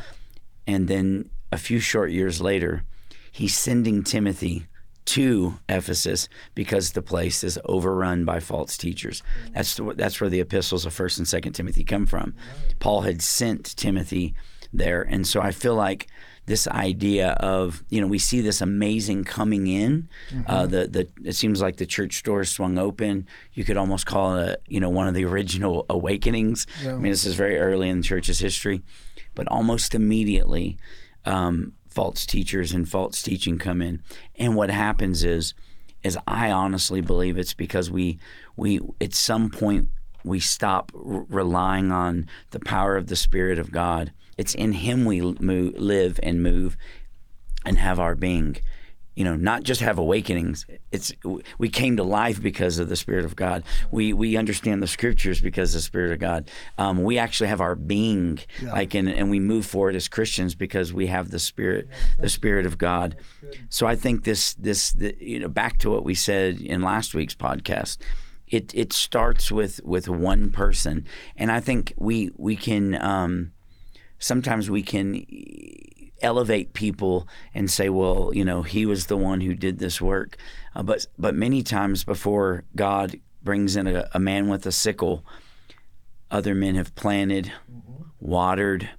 And 0.68 0.88
then 0.88 1.30
a 1.52 1.58
few 1.58 1.80
short 1.80 2.12
years 2.12 2.42
later, 2.42 2.84
he's 3.32 3.58
sending 3.58 4.04
Timothy 4.04 4.68
to 5.06 5.60
Ephesus 5.68 6.30
because 6.56 6.92
the 6.92 7.02
place 7.02 7.44
is 7.44 7.60
overrun 7.66 8.26
by 8.26 8.40
false 8.40 8.78
teachers. 8.78 9.24
That's 9.54 9.76
the, 9.76 9.94
that's 9.96 10.22
where 10.22 10.30
the 10.30 10.40
epistles 10.40 10.86
of 10.86 10.94
First 10.94 11.18
and 11.18 11.28
Second 11.28 11.54
Timothy 11.54 11.84
come 11.84 12.06
from. 12.06 12.36
Paul 12.80 13.02
had 13.02 13.22
sent 13.22 13.76
Timothy 13.78 14.36
there, 14.72 15.02
and 15.02 15.26
so 15.26 15.42
I 15.42 15.52
feel 15.52 15.76
like 15.76 16.08
this 16.46 16.68
idea 16.68 17.32
of 17.34 17.84
you 17.90 18.02
know 18.02 18.08
we 18.08 18.18
see 18.18 18.42
this 18.42 18.62
amazing 18.62 19.24
coming 19.24 19.68
in. 19.68 20.10
Mm-hmm. 20.30 20.44
Uh, 20.48 20.66
the 20.66 20.88
the 20.88 21.08
it 21.24 21.34
seems 21.34 21.62
like 21.62 21.78
the 21.78 21.86
church 21.86 22.24
doors 22.24 22.50
swung 22.50 22.78
open. 22.78 23.28
You 23.54 23.64
could 23.64 23.78
almost 23.78 24.06
call 24.06 24.38
it 24.38 24.62
you 24.68 24.80
know 24.80 24.90
one 24.90 25.08
of 25.08 25.14
the 25.14 25.26
original 25.26 25.86
awakenings. 25.90 26.68
Yeah. 26.84 26.92
I 26.92 26.94
mean 26.96 27.12
this 27.12 27.26
is 27.26 27.36
very 27.36 27.58
early 27.58 27.90
in 27.90 27.98
the 27.98 28.04
church's 28.04 28.40
history, 28.40 28.82
but 29.36 29.48
almost 29.48 29.96
immediately. 29.96 30.78
Um, 31.24 31.74
false 31.92 32.26
teachers 32.26 32.72
and 32.72 32.90
false 32.90 33.22
teaching 33.22 33.58
come 33.58 33.82
in 33.82 34.02
and 34.36 34.56
what 34.56 34.70
happens 34.70 35.24
is 35.24 35.54
is 36.04 36.18
I 36.26 36.50
honestly 36.50 37.02
believe 37.02 37.38
it's 37.38 37.54
because 37.54 37.92
we 37.92 38.18
we 38.56 38.80
at 39.00 39.14
some 39.14 39.50
point 39.50 39.90
we 40.24 40.40
stop 40.40 40.92
r- 40.96 41.26
relying 41.30 41.92
on 41.92 42.28
the 42.52 42.60
power 42.60 42.96
of 42.98 43.08
the 43.08 43.16
spirit 43.16 43.60
of 43.60 43.72
God 43.72 44.12
it's 44.38 44.56
in 44.56 44.72
Him 44.74 45.06
we 45.06 45.22
move, 45.22 45.78
live 45.78 46.20
and 46.24 46.42
move 46.42 46.76
and 47.64 47.78
have 47.78 48.00
our 48.00 48.16
being. 48.16 48.58
You 49.16 49.26
know, 49.26 49.36
not 49.36 49.64
just 49.64 49.82
have 49.82 49.98
awakenings. 49.98 50.66
It's 50.92 51.12
we 51.58 51.68
came 51.68 51.98
to 51.98 52.04
life 52.04 52.42
because 52.42 52.80
of 52.80 52.88
the 52.88 52.96
Spirit 52.96 53.26
of 53.26 53.36
God. 53.36 53.64
We 53.92 54.14
we 54.14 54.38
understand 54.38 54.82
the 54.82 54.88
Scriptures 54.88 55.42
because 55.42 55.76
of 55.76 55.80
the 55.80 55.84
Spirit 55.84 56.14
of 56.14 56.20
God. 56.20 56.50
Um, 56.78 57.04
we 57.04 57.18
actually 57.18 57.48
have 57.48 57.60
our 57.60 57.76
being, 57.76 58.40
yeah. 58.62 58.72
like, 58.72 58.94
and, 58.94 59.10
and 59.10 59.30
we 59.30 59.40
move 59.40 59.66
forward 59.66 59.96
as 59.96 60.08
Christians 60.08 60.56
because 60.56 60.94
we 60.94 61.08
have 61.08 61.30
the 61.30 61.40
Spirit, 61.40 61.90
the 62.20 62.30
Spirit 62.30 62.66
of 62.66 62.78
God. 62.78 63.18
So 63.70 63.86
I 63.86 63.96
think 63.96 64.24
this 64.24 64.54
this 64.54 64.94
the, 64.94 65.16
you 65.20 65.40
know 65.40 65.50
back 65.50 65.78
to 65.80 65.90
what 65.90 66.06
we 66.06 66.16
said 66.16 66.62
in 66.62 66.82
last 66.82 67.14
week's 67.14 67.36
podcast. 67.36 67.98
It 68.48 68.72
it 68.74 68.94
starts 68.94 69.52
with 69.52 69.82
with 69.84 70.08
one 70.08 70.52
person, 70.52 71.06
and 71.36 71.52
I 71.52 71.60
think 71.60 71.94
we 71.98 72.32
we 72.38 72.56
can 72.56 73.02
um, 73.02 73.52
sometimes 74.20 74.70
we 74.70 74.84
can 74.84 75.26
elevate 76.22 76.74
people 76.74 77.28
and 77.54 77.70
say, 77.70 77.90
well, 77.90 78.32
you 78.34 78.46
know, 78.46 78.62
he 78.62 78.86
was 78.86 79.08
the 79.08 79.18
one 79.18 79.42
who 79.42 79.54
did 79.54 79.80
this 79.80 80.02
work. 80.02 80.38
Uh, 80.76 80.84
but 80.84 81.06
but 81.18 81.36
many 81.36 81.64
times 81.64 82.04
before 82.04 82.64
God 82.76 83.20
brings 83.44 83.76
in 83.76 83.88
a, 83.88 84.10
a, 84.14 84.20
man 84.20 84.48
with 84.48 84.66
a 84.66 84.72
sickle, 84.72 85.26
other 86.30 86.54
men 86.54 86.76
have 86.76 86.96
planted, 86.96 87.52
mm-hmm. 87.72 88.04
watered, 88.20 88.90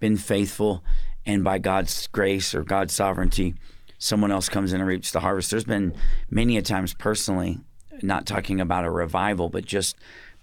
been 0.00 0.16
faithful, 0.16 0.84
and 1.24 1.42
by 1.42 1.58
God's 1.58 2.06
grace 2.08 2.54
or 2.54 2.62
God's 2.62 2.94
sovereignty, 2.94 3.54
someone 3.98 4.30
else 4.30 4.48
comes 4.48 4.72
in 4.72 4.80
and 4.80 4.88
reaps 4.88 5.10
the 5.10 5.20
harvest. 5.20 5.50
There's 5.50 5.64
been 5.64 5.94
many 6.30 6.56
a 6.56 6.62
times 6.62 6.94
personally, 6.94 7.58
not 8.02 8.26
talking 8.26 8.60
about 8.60 8.84
a 8.84 8.90
revival, 8.90 9.48
but 9.48 9.64
just 9.64 9.96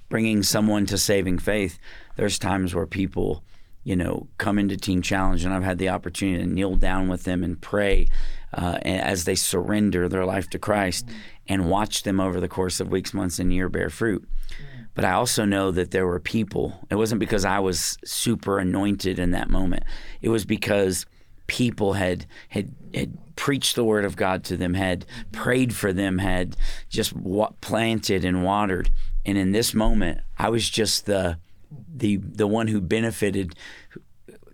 bringing 0.09 0.43
someone 0.43 0.85
to 0.87 0.97
saving 0.97 1.39
faith. 1.39 1.79
There's 2.15 2.37
times 2.37 2.75
where 2.75 2.85
people 2.85 3.43
you 3.83 3.95
know, 3.95 4.27
come 4.37 4.57
into 4.57 4.77
Teen 4.77 5.01
Challenge, 5.01 5.43
and 5.43 5.53
I've 5.53 5.63
had 5.63 5.77
the 5.77 5.89
opportunity 5.89 6.43
to 6.43 6.49
kneel 6.49 6.75
down 6.75 7.07
with 7.07 7.23
them 7.23 7.43
and 7.43 7.59
pray 7.59 8.07
uh, 8.53 8.79
as 8.83 9.25
they 9.25 9.35
surrender 9.35 10.07
their 10.07 10.25
life 10.25 10.49
to 10.51 10.59
Christ, 10.59 11.07
mm-hmm. 11.07 11.17
and 11.47 11.69
watch 11.69 12.03
them 12.03 12.19
over 12.19 12.39
the 12.39 12.47
course 12.47 12.79
of 12.79 12.89
weeks, 12.89 13.13
months, 13.13 13.39
and 13.39 13.53
year 13.53 13.69
bear 13.69 13.89
fruit. 13.89 14.21
Mm-hmm. 14.23 14.83
But 14.95 15.05
I 15.05 15.13
also 15.13 15.43
know 15.43 15.71
that 15.71 15.91
there 15.91 16.05
were 16.05 16.19
people. 16.19 16.85
It 16.89 16.95
wasn't 16.95 17.19
because 17.19 17.45
I 17.45 17.59
was 17.59 17.97
super 18.05 18.59
anointed 18.59 19.17
in 19.17 19.31
that 19.31 19.49
moment. 19.49 19.83
It 20.21 20.29
was 20.29 20.45
because 20.45 21.05
people 21.47 21.93
had 21.93 22.25
had 22.49 22.73
had 22.93 23.17
preached 23.35 23.75
the 23.75 23.83
word 23.83 24.05
of 24.05 24.15
God 24.15 24.43
to 24.45 24.57
them, 24.57 24.75
had 24.75 25.05
prayed 25.31 25.75
for 25.75 25.91
them, 25.91 26.19
had 26.19 26.55
just 26.89 27.13
planted 27.61 28.23
and 28.23 28.43
watered. 28.43 28.91
And 29.25 29.37
in 29.37 29.51
this 29.51 29.73
moment, 29.73 30.21
I 30.37 30.49
was 30.49 30.69
just 30.69 31.05
the 31.05 31.39
the 31.94 32.18
the 32.18 32.48
one 32.48 32.68
who 32.68 32.82
benefited 32.82 33.56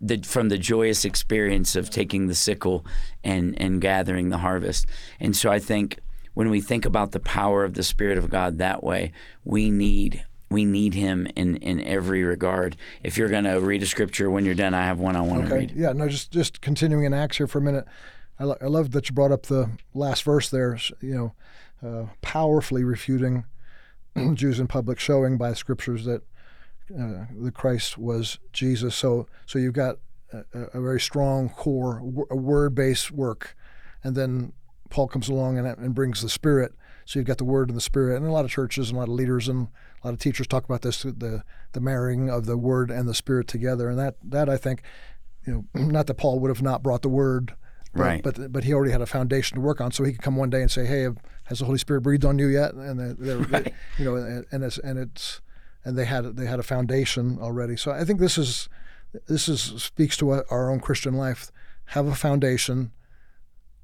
the, 0.02 0.22
from 0.24 0.50
the 0.50 0.58
joyous 0.58 1.06
experience 1.06 1.76
of 1.76 1.90
taking 1.90 2.28
the 2.28 2.36
sickle 2.36 2.86
and 3.24 3.60
and 3.62 3.82
gathering 3.82 4.30
the 4.30 4.38
harvest. 4.40 4.86
And 5.20 5.36
so 5.36 5.52
I 5.52 5.60
think 5.60 6.00
when 6.34 6.50
we 6.50 6.62
think 6.62 6.86
about 6.86 7.12
the 7.12 7.20
power 7.20 7.64
of 7.64 7.74
the 7.74 7.84
Spirit 7.84 8.18
of 8.18 8.30
God 8.30 8.58
that 8.58 8.84
way, 8.84 9.12
we 9.44 9.70
need 9.70 10.26
we 10.52 10.66
need 10.66 10.96
him 10.96 11.28
in, 11.36 11.58
in 11.58 11.80
every 11.82 12.24
regard. 12.24 12.76
If 13.04 13.18
you're 13.18 13.30
going 13.30 13.44
to 13.44 13.60
read 13.60 13.84
a 13.84 13.86
scripture 13.86 14.32
when 14.32 14.46
you're 14.46 14.56
done, 14.56 14.74
I 14.74 14.86
have 14.86 15.00
one 15.00 15.16
I 15.16 15.22
want 15.22 15.42
okay. 15.42 15.50
to 15.50 15.56
read. 15.56 15.72
Yeah, 15.76 15.94
no, 15.94 16.08
just 16.08 16.32
just 16.32 16.62
continuing 16.62 17.06
in 17.06 17.14
Acts 17.14 17.38
here 17.38 17.48
for 17.48 17.60
a 17.60 17.62
minute. 17.62 17.86
I, 18.40 18.46
lo- 18.46 18.58
I 18.62 18.66
love 18.66 18.92
that 18.92 19.10
you 19.10 19.14
brought 19.16 19.32
up 19.32 19.44
the 19.44 19.70
last 19.94 20.24
verse 20.24 20.50
there. 20.50 20.80
You 21.02 21.34
know, 21.82 21.88
uh, 21.88 22.06
powerfully 22.22 22.84
refuting 22.84 23.46
Jews 24.34 24.60
in 24.60 24.68
public, 24.68 25.00
showing 25.00 25.38
by 25.38 25.54
scriptures 25.54 26.06
that 26.06 26.24
uh, 26.98 27.26
the 27.38 27.52
Christ 27.52 27.98
was 27.98 28.40
Jesus. 28.54 28.96
So 28.96 29.28
so 29.46 29.60
you've 29.60 29.74
got 29.74 29.98
a, 30.32 30.44
a 30.74 30.82
very 30.82 31.00
strong 31.00 31.50
core, 31.50 31.98
a 32.30 32.36
word-based 32.36 33.12
work, 33.12 33.56
and 34.04 34.16
then 34.16 34.54
Paul 34.90 35.08
comes 35.08 35.30
along 35.30 35.58
and, 35.58 35.68
and 35.68 35.96
brings 35.96 36.22
the 36.22 36.30
Spirit. 36.30 36.74
So 37.06 37.18
you've 37.18 37.28
got 37.28 37.40
the 37.40 37.46
Word 37.46 37.70
and 37.70 37.78
the 37.78 37.82
Spirit, 37.82 38.18
and 38.18 38.26
a 38.26 38.32
lot 38.32 38.46
of 38.46 38.52
churches 38.52 38.90
and 38.90 38.98
a 38.98 39.00
lot 39.00 39.10
of 39.10 39.16
leaders 39.16 39.48
and 39.48 39.68
a 40.04 40.08
lot 40.08 40.14
of 40.14 40.20
teachers 40.20 40.48
talk 40.48 40.64
about 40.64 40.82
this 40.82 41.04
the 41.04 41.44
the 41.72 41.82
marrying 41.82 42.30
of 42.30 42.46
the 42.46 42.58
Word 42.58 42.92
and 42.92 43.08
the 43.08 43.16
Spirit 43.16 43.48
together, 43.48 43.90
and 43.90 43.98
that 43.98 44.18
that 44.24 44.50
I 44.50 44.58
think, 44.58 44.84
you 45.46 45.68
know, 45.74 45.82
not 45.82 46.08
that 46.08 46.16
Paul 46.16 46.40
would 46.40 46.50
have 46.50 46.62
not 46.62 46.84
brought 46.84 47.02
the 47.02 47.10
Word. 47.10 47.54
But, 47.94 48.02
right. 48.04 48.24
But 48.24 48.52
but 48.52 48.64
he 48.64 48.74
already 48.74 48.92
had 48.92 49.02
a 49.02 49.08
foundation 49.08 49.56
to 49.56 49.62
work 49.62 49.82
on, 49.82 49.92
so 49.92 50.04
he 50.04 50.12
could 50.12 50.22
come 50.22 50.36
one 50.36 50.52
day 50.52 50.62
and 50.62 50.70
say, 50.70 50.86
"Hey, 50.86 51.08
has 51.46 51.58
the 51.58 51.66
Holy 51.66 51.80
Spirit 51.80 52.02
breathed 52.02 52.26
on 52.26 52.38
you 52.38 52.46
yet?" 52.46 52.74
And 52.76 53.18
they're, 53.18 53.38
right. 53.38 53.64
they, 53.64 53.74
you 53.98 54.06
know, 54.06 54.44
and 54.52 54.64
it's 54.64 54.78
and 54.78 55.00
it's 55.00 55.42
and 55.90 55.98
they 55.98 56.06
had 56.06 56.38
they 56.38 56.46
had 56.46 56.60
a 56.60 56.64
foundation 56.64 57.40
already. 57.42 57.76
So 57.76 57.92
I 57.92 58.06
think 58.06 58.20
this 58.20 58.38
is 58.38 58.70
this 59.28 59.50
is 59.50 59.82
speaks 59.82 60.16
to 60.18 60.30
our 60.30 60.70
own 60.70 60.80
Christian 60.80 61.16
life. 61.16 61.52
Have 61.86 62.06
a 62.06 62.14
foundation. 62.14 62.92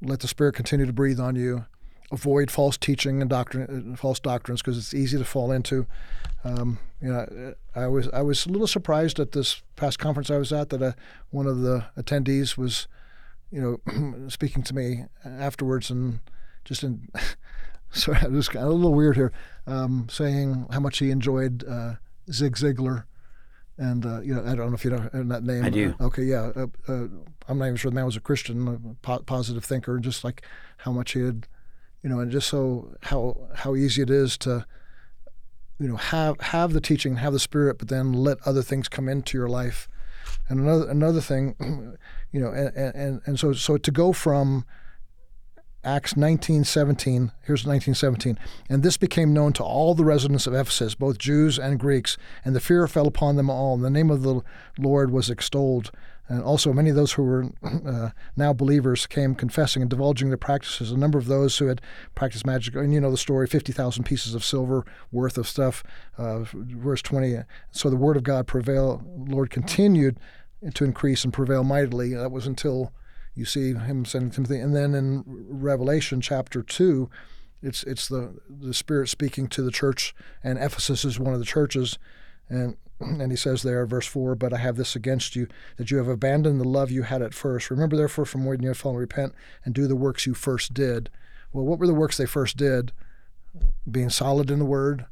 Let 0.01 0.19
the 0.19 0.27
Spirit 0.27 0.53
continue 0.53 0.85
to 0.85 0.93
breathe 0.93 1.19
on 1.19 1.35
you. 1.35 1.65
Avoid 2.11 2.51
false 2.51 2.77
teaching 2.77 3.21
and 3.21 3.29
doctrine, 3.29 3.93
uh, 3.93 3.97
false 3.97 4.19
doctrines, 4.19 4.61
because 4.61 4.77
it's 4.77 4.93
easy 4.93 5.17
to 5.17 5.25
fall 5.25 5.51
into. 5.51 5.87
Um, 6.43 6.77
you 7.01 7.11
know, 7.11 7.55
I 7.75 7.87
was 7.87 8.07
I 8.09 8.21
was 8.21 8.45
a 8.45 8.49
little 8.49 8.67
surprised 8.67 9.19
at 9.19 9.31
this 9.31 9.63
past 9.75 9.97
conference 9.97 10.29
I 10.29 10.37
was 10.37 10.53
at 10.53 10.69
that 10.69 10.83
uh, 10.83 10.91
one 11.31 11.47
of 11.47 11.61
the 11.61 11.85
attendees 11.97 12.55
was, 12.55 12.87
you 13.49 13.59
know, 13.59 14.27
speaking 14.29 14.61
to 14.61 14.75
me 14.75 15.05
afterwards 15.25 15.89
and 15.89 16.19
just 16.65 16.83
in 16.83 17.09
so 17.95 18.13
was 18.29 18.49
kind 18.49 18.65
of 18.65 18.71
a 18.71 18.73
little 18.73 18.93
weird 18.93 19.15
here, 19.15 19.31
um, 19.65 20.07
saying 20.09 20.67
how 20.71 20.79
much 20.79 20.99
he 20.99 21.11
enjoyed 21.11 21.63
uh, 21.67 21.95
Zig 22.31 22.55
Ziglar. 22.55 23.05
And 23.77 24.05
uh, 24.05 24.21
you 24.21 24.33
know, 24.33 24.41
I 24.41 24.55
don't 24.55 24.69
know 24.69 24.75
if 24.75 24.85
you 24.85 24.91
know 24.91 25.09
that 25.13 25.43
name. 25.43 25.65
I 25.65 25.69
do. 25.69 25.95
Uh, 25.99 26.05
okay, 26.05 26.23
yeah. 26.23 26.51
Uh, 26.55 26.67
uh, 26.87 27.07
I'm 27.47 27.57
not 27.57 27.65
even 27.65 27.75
sure 27.75 27.91
the 27.91 27.95
man 27.95 28.05
was 28.05 28.15
a 28.15 28.21
Christian, 28.21 28.67
a 28.67 28.95
po- 29.05 29.23
positive 29.25 29.65
thinker, 29.65 29.95
and 29.95 30.03
just 30.03 30.23
like 30.23 30.43
how 30.77 30.91
much 30.91 31.11
he 31.11 31.21
had, 31.21 31.47
you 32.01 32.09
know, 32.09 32.19
and 32.19 32.31
just 32.31 32.47
so 32.47 32.93
how 33.03 33.35
how 33.53 33.75
easy 33.75 34.01
it 34.01 34.09
is 34.09 34.37
to, 34.39 34.65
you 35.77 35.89
know, 35.89 35.97
have 35.97 36.39
have 36.39 36.71
the 36.71 36.79
teaching, 36.79 37.17
have 37.17 37.33
the 37.33 37.39
spirit, 37.39 37.77
but 37.77 37.89
then 37.89 38.13
let 38.13 38.37
other 38.45 38.61
things 38.61 38.87
come 38.87 39.09
into 39.09 39.37
your 39.37 39.49
life. 39.49 39.89
And 40.47 40.61
another 40.61 40.89
another 40.89 41.21
thing, 41.21 41.55
you 42.31 42.39
know, 42.39 42.51
and 42.51 42.95
and, 42.95 43.21
and 43.25 43.39
so 43.39 43.51
so 43.51 43.77
to 43.77 43.91
go 43.91 44.13
from 44.13 44.65
Acts 45.85 46.17
19:17. 46.17 47.31
Here's 47.43 47.65
19:17. 47.65 48.39
And 48.67 48.81
this 48.81 48.97
became 48.97 49.33
known 49.33 49.53
to 49.53 49.63
all 49.63 49.93
the 49.93 50.03
residents 50.03 50.47
of 50.47 50.55
Ephesus, 50.55 50.95
both 50.95 51.19
Jews 51.19 51.59
and 51.59 51.79
Greeks, 51.79 52.17
and 52.43 52.55
the 52.55 52.59
fear 52.59 52.87
fell 52.87 53.05
upon 53.05 53.35
them 53.35 53.51
all. 53.51 53.75
And 53.75 53.85
the 53.85 53.91
name 53.91 54.09
of 54.09 54.23
the 54.23 54.41
Lord 54.79 55.11
was 55.11 55.29
extolled. 55.29 55.91
And 56.27 56.41
also, 56.41 56.73
many 56.73 56.89
of 56.89 56.95
those 56.95 57.11
who 57.11 57.23
were 57.23 57.51
uh, 57.63 58.09
now 58.35 58.51
believers 58.51 59.05
came 59.05 59.35
confessing 59.35 59.83
and 59.83 59.89
divulging 59.89 60.29
their 60.29 60.37
practices. 60.37 60.91
A 60.91 60.97
number 60.97 61.19
of 61.19 61.27
those 61.27 61.55
who 61.59 61.67
had 61.67 61.81
practiced 62.15 62.47
magic, 62.47 62.73
and 62.73 62.91
you 62.91 62.99
know 62.99 63.11
the 63.11 63.17
story 63.17 63.45
50,000 63.45 64.03
pieces 64.05 64.33
of 64.33 64.43
silver 64.43 64.83
worth 65.11 65.37
of 65.37 65.47
stuff. 65.47 65.83
Uh, 66.17 66.45
verse 66.51 67.03
20. 67.03 67.43
So 67.69 67.91
the 67.91 67.95
word 67.95 68.17
of 68.17 68.23
God 68.23 68.47
prevailed, 68.47 69.03
Lord 69.29 69.51
continued 69.51 70.19
to 70.73 70.83
increase 70.83 71.23
and 71.23 71.31
prevail 71.31 71.63
mightily. 71.63 72.15
That 72.15 72.31
was 72.31 72.47
until 72.47 72.91
you 73.35 73.45
see 73.45 73.73
him 73.73 74.05
sending 74.05 74.31
Timothy, 74.31 74.59
and 74.59 74.75
then 74.75 74.95
in 74.95 75.23
Revelation 75.27 76.21
chapter 76.21 76.63
two, 76.63 77.09
it's 77.61 77.83
it's 77.83 78.07
the 78.07 78.39
the 78.49 78.73
Spirit 78.73 79.09
speaking 79.09 79.47
to 79.49 79.61
the 79.61 79.71
church, 79.71 80.15
and 80.43 80.57
Ephesus 80.57 81.03
is 81.03 81.19
one 81.19 81.33
of 81.33 81.39
the 81.39 81.45
churches, 81.45 81.99
and 82.49 82.77
and 82.99 83.29
he 83.29 83.35
says 83.35 83.61
there, 83.61 83.85
verse 83.85 84.07
four, 84.07 84.35
but 84.35 84.53
I 84.53 84.57
have 84.57 84.77
this 84.77 84.95
against 84.95 85.35
you, 85.35 85.47
that 85.75 85.91
you 85.91 85.97
have 85.97 86.07
abandoned 86.07 86.61
the 86.61 86.67
love 86.67 86.91
you 86.91 87.03
had 87.03 87.21
at 87.21 87.33
first. 87.33 87.69
Remember 87.69 87.97
therefore 87.97 88.25
from 88.25 88.45
where 88.45 88.55
you 88.55 88.69
have 88.69 88.77
fallen, 88.77 88.97
repent 88.97 89.33
and 89.65 89.75
do 89.75 89.85
the 89.85 89.97
works 89.97 90.25
you 90.25 90.33
first 90.33 90.73
did. 90.73 91.09
Well, 91.51 91.65
what 91.65 91.77
were 91.77 91.87
the 91.87 91.93
works 91.93 92.15
they 92.15 92.25
first 92.25 92.55
did? 92.55 92.93
Being 93.89 94.09
solid 94.09 94.49
in 94.49 94.59
the 94.59 94.65
Word, 94.65 95.05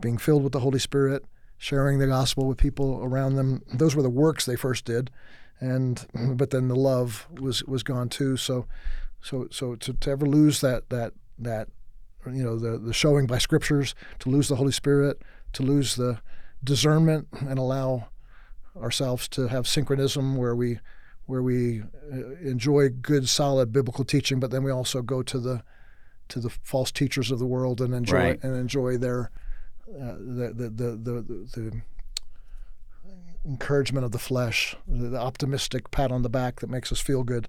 being 0.00 0.16
filled 0.18 0.44
with 0.44 0.52
the 0.52 0.60
Holy 0.60 0.78
Spirit, 0.78 1.24
sharing 1.58 1.98
the 1.98 2.06
gospel 2.06 2.46
with 2.46 2.58
people 2.58 3.00
around 3.02 3.34
them. 3.34 3.62
Those 3.72 3.96
were 3.96 4.02
the 4.02 4.10
works 4.10 4.46
they 4.46 4.56
first 4.56 4.84
did 4.84 5.10
and 5.60 6.06
but 6.36 6.50
then 6.50 6.68
the 6.68 6.76
love 6.76 7.26
was 7.40 7.64
was 7.64 7.82
gone 7.82 8.08
too. 8.08 8.36
So 8.36 8.66
so 9.20 9.48
so 9.50 9.74
to, 9.76 9.92
to 9.92 10.10
ever 10.10 10.26
lose 10.26 10.60
that 10.60 10.90
that 10.90 11.12
that 11.38 11.68
you 12.26 12.42
know 12.42 12.58
the 12.58 12.78
the 12.78 12.92
showing 12.92 13.26
by 13.26 13.38
scriptures, 13.38 13.94
to 14.20 14.30
lose 14.30 14.48
the 14.48 14.56
Holy 14.56 14.72
Spirit, 14.72 15.22
to 15.54 15.62
lose 15.62 15.96
the 15.96 16.20
discernment, 16.62 17.28
and 17.32 17.58
allow 17.58 18.08
ourselves 18.76 19.28
to 19.28 19.48
have 19.48 19.68
synchronism 19.68 20.36
where 20.36 20.54
we 20.54 20.78
where 21.26 21.42
we 21.42 21.82
uh, 22.12 22.34
enjoy 22.42 22.88
good 22.88 23.28
solid 23.28 23.72
biblical 23.72 24.04
teaching, 24.04 24.40
but 24.40 24.50
then 24.50 24.62
we 24.62 24.70
also 24.70 25.02
go 25.02 25.22
to 25.22 25.38
the 25.38 25.62
to 26.28 26.40
the 26.40 26.50
false 26.50 26.90
teachers 26.90 27.30
of 27.30 27.38
the 27.38 27.46
world 27.46 27.80
and 27.80 27.94
enjoy 27.94 28.16
right. 28.16 28.44
and 28.44 28.56
enjoy 28.56 28.96
their 28.96 29.30
uh, 29.88 30.14
the, 30.18 30.52
the, 30.54 30.70
the, 30.70 30.90
the, 30.96 31.46
the 31.54 31.82
encouragement 33.44 34.04
of 34.04 34.12
the 34.12 34.18
flesh, 34.18 34.76
the 34.86 35.16
optimistic 35.16 35.90
pat 35.90 36.10
on 36.10 36.22
the 36.22 36.28
back 36.28 36.60
that 36.60 36.70
makes 36.70 36.90
us 36.90 37.00
feel 37.00 37.22
good, 37.22 37.48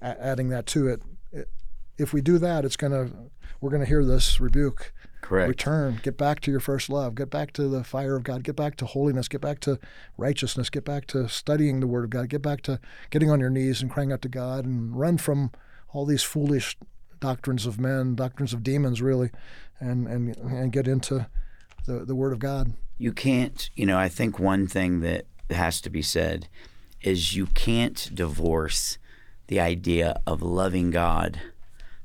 adding 0.00 0.48
that 0.50 0.66
to 0.66 0.88
it. 0.88 1.02
If 1.98 2.12
we 2.12 2.20
do 2.20 2.38
that, 2.38 2.64
it's 2.64 2.76
gonna 2.76 3.10
we're 3.60 3.70
gonna 3.70 3.84
hear 3.84 4.04
this 4.04 4.40
rebuke. 4.40 4.92
Correct. 5.20 5.48
Return. 5.48 6.00
Get 6.02 6.18
back 6.18 6.40
to 6.40 6.50
your 6.50 6.60
first 6.60 6.90
love. 6.90 7.14
Get 7.14 7.30
back 7.30 7.52
to 7.52 7.68
the 7.68 7.84
fire 7.84 8.16
of 8.16 8.24
God. 8.24 8.42
Get 8.42 8.56
back 8.56 8.76
to 8.76 8.86
holiness. 8.86 9.28
Get 9.28 9.40
back 9.40 9.60
to 9.60 9.78
righteousness. 10.18 10.68
Get 10.68 10.84
back 10.84 11.06
to 11.08 11.28
studying 11.28 11.78
the 11.78 11.86
Word 11.86 12.04
of 12.04 12.10
God. 12.10 12.28
Get 12.28 12.42
back 12.42 12.62
to 12.62 12.80
getting 13.10 13.30
on 13.30 13.38
your 13.38 13.50
knees 13.50 13.80
and 13.80 13.90
crying 13.90 14.12
out 14.12 14.20
to 14.22 14.28
God 14.28 14.64
and 14.64 14.98
run 14.98 15.18
from 15.18 15.52
all 15.92 16.04
these 16.04 16.24
foolish 16.24 16.76
doctrines 17.20 17.66
of 17.66 17.78
men, 17.78 18.16
doctrines 18.16 18.52
of 18.52 18.64
demons, 18.64 19.00
really, 19.00 19.30
and 19.78 20.08
and 20.08 20.36
and 20.36 20.72
get 20.72 20.88
into 20.88 21.28
the 21.86 22.04
the 22.04 22.16
Word 22.16 22.32
of 22.32 22.40
God. 22.40 22.72
You 23.02 23.12
can't, 23.12 23.68
you 23.74 23.84
know, 23.84 23.98
I 23.98 24.08
think 24.08 24.38
one 24.38 24.68
thing 24.68 25.00
that 25.00 25.26
has 25.50 25.80
to 25.80 25.90
be 25.90 26.02
said 26.02 26.46
is 27.02 27.34
you 27.34 27.46
can't 27.46 28.08
divorce 28.14 28.96
the 29.48 29.58
idea 29.58 30.20
of 30.24 30.40
loving 30.40 30.92
God 30.92 31.40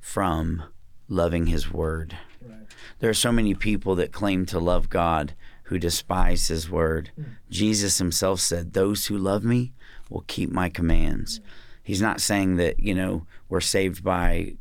from 0.01 0.63
loving 1.07 1.45
His 1.45 1.71
Word. 1.71 2.17
Right. 2.41 2.57
There 2.97 3.11
are 3.11 3.13
so 3.13 3.31
many 3.31 3.53
people 3.53 3.93
that 3.93 4.11
claim 4.11 4.47
to 4.47 4.57
love 4.57 4.89
God 4.89 5.35
who 5.65 5.77
despise 5.77 6.47
His 6.47 6.67
Word. 6.67 7.11
Mm. 7.15 7.25
Jesus 7.51 7.99
Himself 7.99 8.39
said, 8.39 8.73
Those 8.73 9.05
who 9.05 9.19
love 9.19 9.43
me 9.43 9.73
will 10.09 10.25
keep 10.25 10.49
my 10.49 10.67
commands. 10.67 11.37
Mm. 11.37 11.43
He's 11.83 12.01
not 12.01 12.21
saying 12.21 12.55
that, 12.55 12.79
you 12.79 12.95
know, 12.95 13.27
we're 13.49 13.61
saved 13.61 14.03
by 14.03 14.55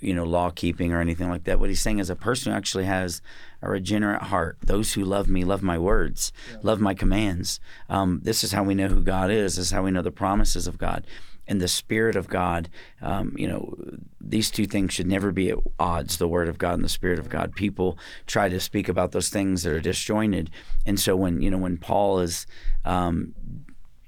you 0.00 0.14
know 0.14 0.24
law 0.24 0.50
keeping 0.50 0.92
or 0.92 1.00
anything 1.00 1.28
like 1.28 1.44
that. 1.44 1.60
What 1.60 1.68
he's 1.68 1.80
saying 1.80 1.98
is 1.98 2.10
a 2.10 2.16
person 2.16 2.52
who 2.52 2.56
actually 2.56 2.84
has 2.84 3.22
a 3.62 3.70
regenerate 3.70 4.22
heart. 4.22 4.58
Those 4.62 4.94
who 4.94 5.04
love 5.04 5.28
me 5.28 5.44
love 5.44 5.62
my 5.62 5.78
words, 5.78 6.32
yeah. 6.50 6.58
love 6.62 6.80
my 6.80 6.94
commands. 6.94 7.60
Um, 7.88 8.20
this 8.22 8.42
is 8.44 8.52
how 8.52 8.62
we 8.62 8.74
know 8.74 8.88
who 8.88 9.02
God 9.02 9.30
is. 9.30 9.56
This 9.56 9.66
is 9.66 9.72
how 9.72 9.82
we 9.82 9.90
know 9.90 10.02
the 10.02 10.10
promises 10.10 10.66
of 10.66 10.78
God 10.78 11.06
and 11.46 11.60
the 11.60 11.68
Spirit 11.68 12.16
of 12.16 12.28
God. 12.28 12.68
Um, 13.02 13.34
you 13.36 13.48
know, 13.48 13.74
these 14.20 14.50
two 14.50 14.66
things 14.66 14.92
should 14.92 15.08
never 15.08 15.32
be 15.32 15.50
at 15.50 15.58
odds: 15.78 16.16
the 16.16 16.28
Word 16.28 16.48
of 16.48 16.58
God 16.58 16.74
and 16.74 16.84
the 16.84 16.88
Spirit 16.88 17.18
of 17.18 17.28
God. 17.28 17.54
People 17.54 17.98
try 18.26 18.48
to 18.48 18.60
speak 18.60 18.88
about 18.88 19.12
those 19.12 19.28
things 19.28 19.62
that 19.62 19.72
are 19.72 19.80
disjointed, 19.80 20.50
and 20.86 20.98
so 20.98 21.16
when 21.16 21.42
you 21.42 21.50
know 21.50 21.58
when 21.58 21.76
Paul 21.76 22.20
is, 22.20 22.46
um, 22.84 23.34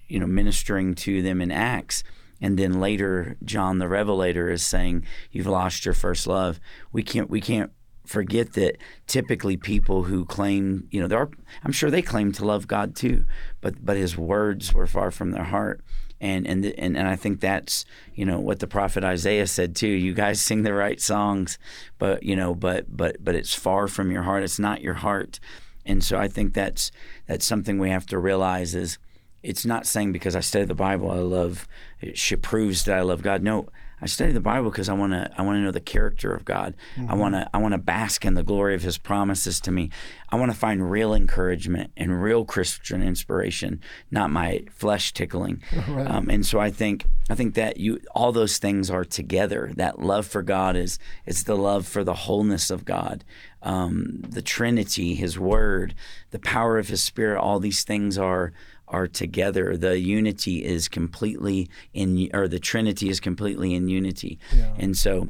you 0.09 0.19
know, 0.19 0.27
ministering 0.27 0.95
to 0.97 1.23
them 1.23 1.41
in 1.41 1.51
Acts 1.51 2.05
and 2.43 2.59
then 2.59 2.81
later 2.81 3.37
John 3.45 3.79
the 3.79 3.89
Revelator 3.89 4.51
is 4.51 4.67
saying 4.67 5.07
you've 5.31 5.47
lost 5.47 5.85
your 5.87 5.95
first 5.95 6.27
love. 6.27 6.61
We 6.91 7.03
can't 7.03 7.31
we 7.31 7.41
can't 7.41 7.71
forget 8.05 8.55
that 8.55 8.79
typically 9.07 9.57
people 9.57 10.05
who 10.05 10.25
claim, 10.25 10.89
you 10.91 11.01
know, 11.01 11.09
there 11.09 11.21
are 11.21 11.31
I'm 11.65 11.73
sure 11.73 11.91
they 11.91 12.03
claim 12.03 12.33
to 12.33 12.45
love 12.45 12.67
God 12.67 12.95
too, 12.97 13.25
but 13.61 13.85
but 13.85 13.97
his 13.97 14.17
words 14.17 14.75
were 14.75 14.87
far 14.87 15.11
from 15.11 15.31
their 15.31 15.45
heart. 15.45 15.83
And 16.21 16.47
and 16.47 16.65
and, 16.65 16.97
and 16.97 17.09
I 17.09 17.17
think 17.17 17.41
that's, 17.41 17.85
you 18.15 18.25
know, 18.25 18.39
what 18.39 18.61
the 18.61 18.67
prophet 18.67 19.05
Isaiah 19.05 19.47
said 19.47 19.75
too. 19.75 19.89
You 19.89 20.15
guys 20.15 20.41
sing 20.41 20.63
the 20.63 20.73
right 20.73 21.01
songs, 21.01 21.59
but 21.99 22.23
you 22.23 22.37
know, 22.37 22.55
but 22.55 22.97
but 22.97 23.23
but 23.25 23.35
it's 23.35 23.55
far 23.55 23.89
from 23.89 24.11
your 24.11 24.23
heart. 24.23 24.45
It's 24.45 24.59
not 24.59 24.83
your 24.83 24.95
heart. 24.95 25.41
And 25.85 26.03
so 26.03 26.19
I 26.19 26.29
think 26.29 26.55
that's 26.55 26.91
that's 27.27 27.45
something 27.45 27.79
we 27.79 27.91
have 27.91 28.07
to 28.07 28.19
realize 28.19 28.75
is 28.75 28.99
it's 29.43 29.67
not 29.67 29.87
saying 29.87 30.13
because 30.13 30.37
I 30.37 30.41
study 30.41 30.65
the 30.65 30.75
Bible 30.75 31.11
I 31.11 31.17
love 31.17 31.67
it 32.01 32.43
proves 32.43 32.85
that 32.85 32.99
I 32.99 33.03
love 33.03 33.23
God. 33.23 33.43
No, 33.43 33.69
I 34.03 34.07
study 34.07 34.33
the 34.33 34.41
Bible 34.41 34.69
because 34.69 34.89
I 34.89 34.95
want 34.95 35.13
to 35.13 35.31
I 35.39 35.43
want 35.43 35.57
to 35.57 35.61
know 35.61 35.71
the 35.71 35.81
character 35.81 36.35
of 36.35 36.45
God. 36.45 36.75
Mm-hmm. 36.97 37.11
I 37.11 37.15
want 37.15 37.35
to 37.37 37.49
I 37.55 37.59
want 37.59 37.73
to 37.73 37.79
bask 37.79 38.25
in 38.25 38.35
the 38.35 38.43
glory 38.43 38.75
of 38.75 38.83
his 38.83 38.99
promises 38.99 39.61
to 39.61 39.71
me. 39.71 39.91
I 40.29 40.37
want 40.37 40.51
to 40.51 40.59
find 40.59 40.91
real 40.91 41.15
encouragement 41.15 41.93
and 41.97 42.21
real 42.21 42.45
Christian 42.45 43.01
inspiration, 43.01 43.81
not 44.11 44.31
my 44.31 44.65
flesh 44.71 45.13
tickling. 45.13 45.63
Right. 45.93 46.07
Um, 46.07 46.31
and 46.31 46.47
so 46.47 46.59
I 46.59 46.71
think 46.71 47.05
I 47.29 47.35
think 47.35 47.55
that 47.55 47.77
you 47.77 48.01
all 48.15 48.33
those 48.33 48.59
things 48.59 48.89
are 48.89 49.05
together. 49.05 49.73
That 49.77 49.99
love 49.99 50.27
for 50.27 50.41
God 50.43 50.75
is 50.75 50.99
it's 51.27 51.43
the 51.43 51.57
love 51.57 51.87
for 51.87 52.03
the 52.03 52.15
wholeness 52.15 52.71
of 52.71 52.85
God. 52.85 53.25
Um, 53.63 54.23
the 54.27 54.43
Trinity, 54.43 55.15
his 55.15 55.39
word, 55.39 55.95
the 56.31 56.39
power 56.39 56.79
of 56.79 56.89
his 56.89 57.03
spirit, 57.03 57.41
all 57.41 57.61
these 57.61 57.85
things 57.85 58.17
are 58.17 58.53
are 58.93 59.09
together. 59.09 59.77
The 59.77 59.99
unity 59.99 60.65
is 60.65 60.89
completely 60.89 61.69
in, 61.93 62.29
or 62.33 62.47
the 62.47 62.61
Trinity 62.61 63.09
is 63.09 63.19
completely 63.19 63.75
in 63.75 63.89
unity. 63.89 64.39
Yeah. 64.55 64.75
And 64.79 64.97
so, 64.97 65.29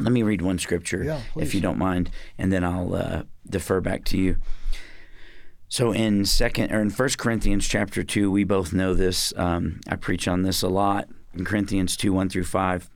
let 0.00 0.10
me 0.10 0.24
read 0.24 0.42
one 0.42 0.58
scripture, 0.58 1.04
yeah, 1.04 1.20
if 1.36 1.54
you 1.54 1.60
don't 1.60 1.78
mind, 1.78 2.10
and 2.36 2.52
then 2.52 2.64
I'll 2.64 2.94
uh, 2.96 3.22
defer 3.48 3.80
back 3.80 4.04
to 4.06 4.18
you. 4.18 4.36
So 5.68 5.92
in 5.92 6.24
second 6.24 6.72
or 6.72 6.80
in 6.80 6.90
First 6.90 7.18
Corinthians 7.18 7.66
chapter 7.66 8.02
two, 8.02 8.30
we 8.30 8.44
both 8.44 8.72
know 8.72 8.94
this. 8.94 9.32
Um, 9.36 9.80
I 9.88 9.96
preach 9.96 10.28
on 10.28 10.42
this 10.42 10.62
a 10.62 10.68
lot 10.68 11.08
in 11.32 11.44
Corinthians 11.44 11.96
two 11.96 12.12
one 12.12 12.28
through 12.28 12.44
five. 12.44 12.88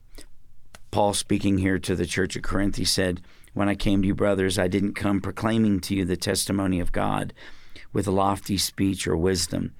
Paul 0.91 1.13
speaking 1.13 1.57
here 1.57 1.77
to 1.79 1.95
the 1.95 2.05
church 2.05 2.37
at 2.37 2.43
Corinth, 2.43 2.77
he 2.77 2.85
said, 2.85 3.21
"When 3.53 3.69
I 3.69 3.75
came 3.75 4.01
to 4.01 4.07
you, 4.07 4.15
brothers, 4.15 4.57
I 4.57 4.67
didn't 4.67 4.93
come 4.93 5.19
proclaiming 5.19 5.81
to 5.81 5.95
you 5.95 6.05
the 6.05 6.17
testimony 6.17 6.79
of 6.79 6.91
God 6.91 7.33
with 7.91 8.07
lofty 8.07 8.57
speech 8.57 9.07
or 9.07 9.17
wisdom." 9.17 9.73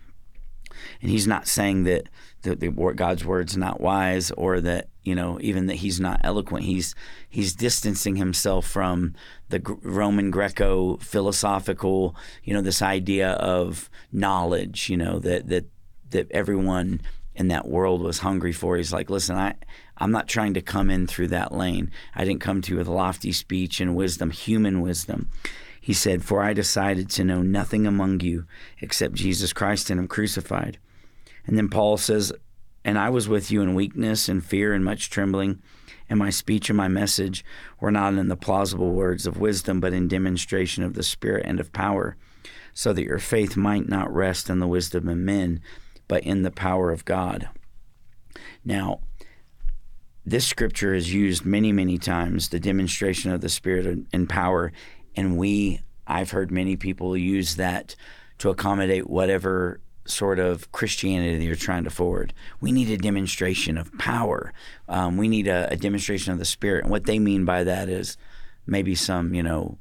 And 1.02 1.10
he's 1.10 1.28
not 1.28 1.48
saying 1.48 1.84
that 1.84 2.08
the, 2.42 2.56
the, 2.56 2.70
God's 2.70 3.26
word's 3.26 3.58
not 3.58 3.82
wise 3.82 4.32
or 4.32 4.62
that 4.62 4.88
you 5.04 5.16
know 5.16 5.38
even 5.42 5.68
that 5.68 5.76
he's 5.76 6.00
not 6.00 6.22
eloquent. 6.24 6.66
He's 6.66 6.96
he's 7.28 7.54
distancing 7.54 8.16
himself 8.16 8.66
from 8.66 9.16
the 9.50 9.62
Roman 9.82 10.32
Greco 10.32 10.98
philosophical 10.98 12.16
you 12.44 12.54
know 12.54 12.62
this 12.62 12.82
idea 12.82 13.32
of 13.32 13.90
knowledge. 14.12 14.90
You 14.90 14.98
know 14.98 15.20
that 15.20 15.48
that 15.50 15.66
that 16.12 16.32
everyone 16.32 17.02
in 17.36 17.48
that 17.48 17.68
world 17.68 18.02
was 18.02 18.20
hungry 18.20 18.52
for. 18.52 18.78
He's 18.78 18.94
like, 18.94 19.10
listen, 19.10 19.36
I 19.36 19.56
I'm 19.98 20.12
not 20.12 20.28
trying 20.28 20.54
to 20.54 20.62
come 20.62 20.90
in 20.90 21.08
through 21.08 21.30
that 21.30 21.54
lane. 21.54 21.92
I 22.16 22.24
didn't 22.24 22.42
come 22.42 22.62
to 22.62 22.72
you 22.72 22.78
with 22.78 22.88
lofty 22.88 23.32
speech 23.32 23.82
and 23.82 23.96
wisdom, 23.96 24.32
human 24.32 24.82
wisdom. 24.82 25.30
He 25.82 25.94
said, 25.94 26.24
For 26.24 26.42
I 26.42 26.54
decided 26.54 27.10
to 27.12 27.24
know 27.24 27.42
nothing 27.42 27.88
among 27.88 28.20
you 28.22 28.46
except 28.82 29.16
Jesus 29.16 29.54
Christ 29.54 29.90
and 29.90 30.00
Him 30.00 30.08
crucified. 30.08 30.78
And 31.46 31.58
then 31.58 31.70
Paul 31.70 31.98
says, 31.98 32.32
And 32.84 32.98
I 32.98 33.10
was 33.10 33.28
with 33.28 33.52
you 33.52 33.62
in 33.62 33.74
weakness 33.74 34.30
and 34.30 34.44
fear 34.44 34.74
and 34.74 34.84
much 34.84 35.10
trembling, 35.10 35.62
and 36.10 36.20
my 36.20 36.30
speech 36.30 36.70
and 36.70 36.78
my 36.78 36.88
message 36.88 37.46
were 37.80 37.92
not 37.92 38.16
in 38.16 38.28
the 38.28 38.36
plausible 38.36 38.92
words 38.92 39.26
of 39.26 39.40
wisdom, 39.40 39.80
but 39.80 39.94
in 39.94 40.08
demonstration 40.08 40.84
of 40.84 40.94
the 40.96 41.04
Spirit 41.04 41.46
and 41.46 41.60
of 41.60 41.72
power, 41.72 42.18
so 42.74 42.94
that 42.94 43.04
your 43.04 43.20
faith 43.20 43.56
might 43.56 43.88
not 43.88 44.14
rest 44.14 44.50
in 44.50 44.60
the 44.60 44.68
wisdom 44.68 45.08
of 45.08 45.18
men, 45.18 45.62
but 46.08 46.24
in 46.24 46.42
the 46.42 46.52
power 46.52 46.92
of 46.92 47.06
God. 47.06 47.50
Now, 48.66 49.02
this 50.26 50.46
scripture 50.46 50.94
is 50.94 51.14
used 51.14 51.46
many, 51.46 51.72
many 51.72 51.98
times, 51.98 52.50
the 52.50 52.60
demonstration 52.60 53.32
of 53.32 53.42
the 53.42 53.50
Spirit 53.50 54.06
and 54.14 54.30
power 54.30 54.72
and 55.20 55.38
we 55.38 55.82
I've 56.08 56.32
heard 56.32 56.50
many 56.50 56.76
people 56.76 57.16
use 57.16 57.56
that 57.58 57.96
to 58.40 58.50
accommodate 58.50 59.10
whatever 59.10 59.80
sort 60.06 60.40
of 60.40 60.72
Christianity 60.72 61.46
you're 61.46 61.56
trying 61.56 61.84
to 61.84 61.92
forward. 61.92 62.34
We 62.60 62.72
need 62.72 62.90
a 62.90 62.98
demonstration 62.98 63.78
of 63.78 63.96
power. 64.00 64.54
Um, 64.88 65.18
we 65.18 65.28
need 65.28 65.48
a, 65.48 65.72
a, 65.72 65.76
demonstration 65.76 66.34
of 66.34 66.40
the 66.40 66.46
Spirit. 66.46 66.84
And 66.84 66.92
what 66.92 67.06
they 67.06 67.20
mean 67.20 67.46
by 67.46 67.64
that 67.64 67.90
is 67.90 68.18
maybe 68.66 68.96
some, 68.96 69.36
you 69.36 69.44
know, 69.44 69.78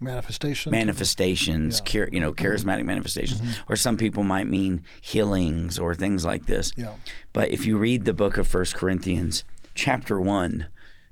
manifestations, 0.00 0.72
manifestations, 0.72 1.80
yeah. 1.94 2.06
you 2.10 2.18
know, 2.18 2.32
charismatic 2.32 2.84
manifestations, 2.84 3.40
mm-hmm. 3.40 3.72
or 3.72 3.76
some 3.76 3.96
people 3.96 4.24
might 4.24 4.48
mean 4.48 4.82
healings 5.00 5.78
or 5.78 5.94
things 5.94 6.24
like 6.24 6.46
this. 6.46 6.72
Yeah. 6.76 6.94
But 7.32 7.50
if 7.50 7.64
you 7.64 7.78
read 7.78 8.06
the 8.06 8.14
book 8.14 8.38
of 8.38 8.48
First 8.48 8.74
Corinthians, 8.74 9.44
chapter 9.76 10.20
one 10.20 10.66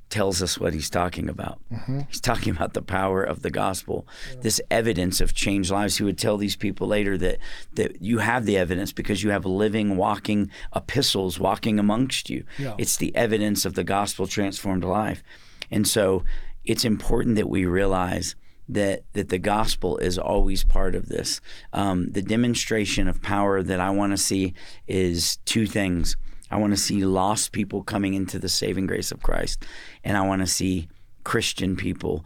tells 0.08 0.40
us 0.42 0.58
what 0.58 0.72
he's 0.72 0.88
talking 0.88 1.28
about. 1.28 1.58
Mm-hmm. 1.72 2.00
He's 2.08 2.20
talking 2.20 2.54
about 2.54 2.74
the 2.74 2.82
power 2.82 3.22
of 3.22 3.42
the 3.42 3.50
gospel, 3.50 4.06
yeah. 4.30 4.40
this 4.40 4.60
evidence 4.70 5.20
of 5.20 5.34
changed 5.34 5.70
lives. 5.70 5.98
He 5.98 6.04
would 6.04 6.18
tell 6.18 6.36
these 6.36 6.56
people 6.56 6.86
later 6.86 7.18
that 7.18 7.38
that 7.74 8.00
you 8.00 8.18
have 8.18 8.44
the 8.44 8.56
evidence 8.56 8.92
because 8.92 9.22
you 9.22 9.30
have 9.30 9.44
living, 9.44 9.96
walking 9.96 10.50
epistles 10.74 11.40
walking 11.40 11.78
amongst 11.78 12.30
you. 12.30 12.44
Yeah. 12.58 12.74
It's 12.78 12.96
the 12.96 13.14
evidence 13.16 13.64
of 13.64 13.74
the 13.74 13.84
gospel 13.84 14.26
transformed 14.26 14.84
life, 14.84 15.22
and 15.70 15.86
so 15.86 16.24
it's 16.64 16.84
important 16.84 17.36
that 17.36 17.48
we 17.48 17.64
realize. 17.64 18.36
That, 18.68 19.04
that 19.12 19.28
the 19.28 19.38
gospel 19.38 19.96
is 19.98 20.18
always 20.18 20.64
part 20.64 20.96
of 20.96 21.06
this. 21.06 21.40
Um, 21.72 22.10
the 22.10 22.20
demonstration 22.20 23.06
of 23.06 23.22
power 23.22 23.62
that 23.62 23.78
I 23.78 23.90
want 23.90 24.12
to 24.12 24.16
see 24.16 24.54
is 24.88 25.36
two 25.44 25.66
things. 25.66 26.16
I 26.50 26.56
want 26.56 26.72
to 26.72 26.76
see 26.76 27.04
lost 27.04 27.52
people 27.52 27.82
coming 27.82 28.14
into 28.14 28.38
the 28.38 28.48
saving 28.48 28.86
grace 28.86 29.10
of 29.10 29.22
Christ. 29.22 29.64
And 30.04 30.16
I 30.16 30.26
want 30.26 30.42
to 30.42 30.46
see 30.46 30.88
Christian 31.24 31.76
people 31.76 32.24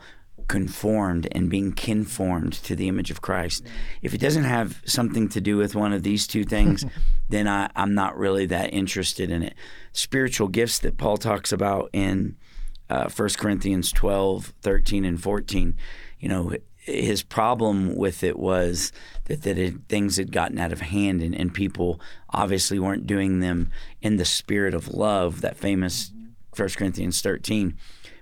conformed 0.48 1.28
and 1.32 1.48
being 1.48 1.72
conformed 1.72 2.52
to 2.52 2.74
the 2.74 2.88
image 2.88 3.10
of 3.10 3.22
Christ. 3.22 3.64
If 4.02 4.14
it 4.14 4.20
doesn't 4.20 4.44
have 4.44 4.82
something 4.84 5.28
to 5.28 5.40
do 5.40 5.56
with 5.56 5.76
one 5.76 5.92
of 5.92 6.02
these 6.02 6.26
two 6.26 6.44
things, 6.44 6.84
then 7.28 7.46
I, 7.46 7.70
am 7.76 7.94
not 7.94 8.18
really 8.18 8.46
that 8.46 8.74
interested 8.74 9.30
in 9.30 9.44
it. 9.44 9.54
Spiritual 9.92 10.48
gifts 10.48 10.80
that 10.80 10.98
Paul 10.98 11.18
talks 11.18 11.52
about 11.52 11.88
in 11.92 12.36
uh, 12.88 13.08
1 13.08 13.28
Corinthians 13.38 13.92
12, 13.92 14.52
13, 14.60 15.04
and 15.04 15.22
14, 15.22 15.76
you 16.18 16.28
know, 16.28 16.52
his 16.90 17.22
problem 17.22 17.96
with 17.96 18.22
it 18.22 18.38
was 18.38 18.92
that, 19.24 19.42
that 19.42 19.58
it, 19.58 19.74
things 19.88 20.16
had 20.16 20.32
gotten 20.32 20.58
out 20.58 20.72
of 20.72 20.80
hand 20.80 21.22
and, 21.22 21.34
and 21.34 21.54
people 21.54 22.00
obviously 22.30 22.78
weren't 22.78 23.06
doing 23.06 23.40
them 23.40 23.70
in 24.02 24.16
the 24.16 24.24
spirit 24.24 24.74
of 24.74 24.88
love, 24.88 25.40
that 25.40 25.56
famous 25.56 26.12
1 26.56 26.68
Corinthians 26.70 27.20
13. 27.22 27.76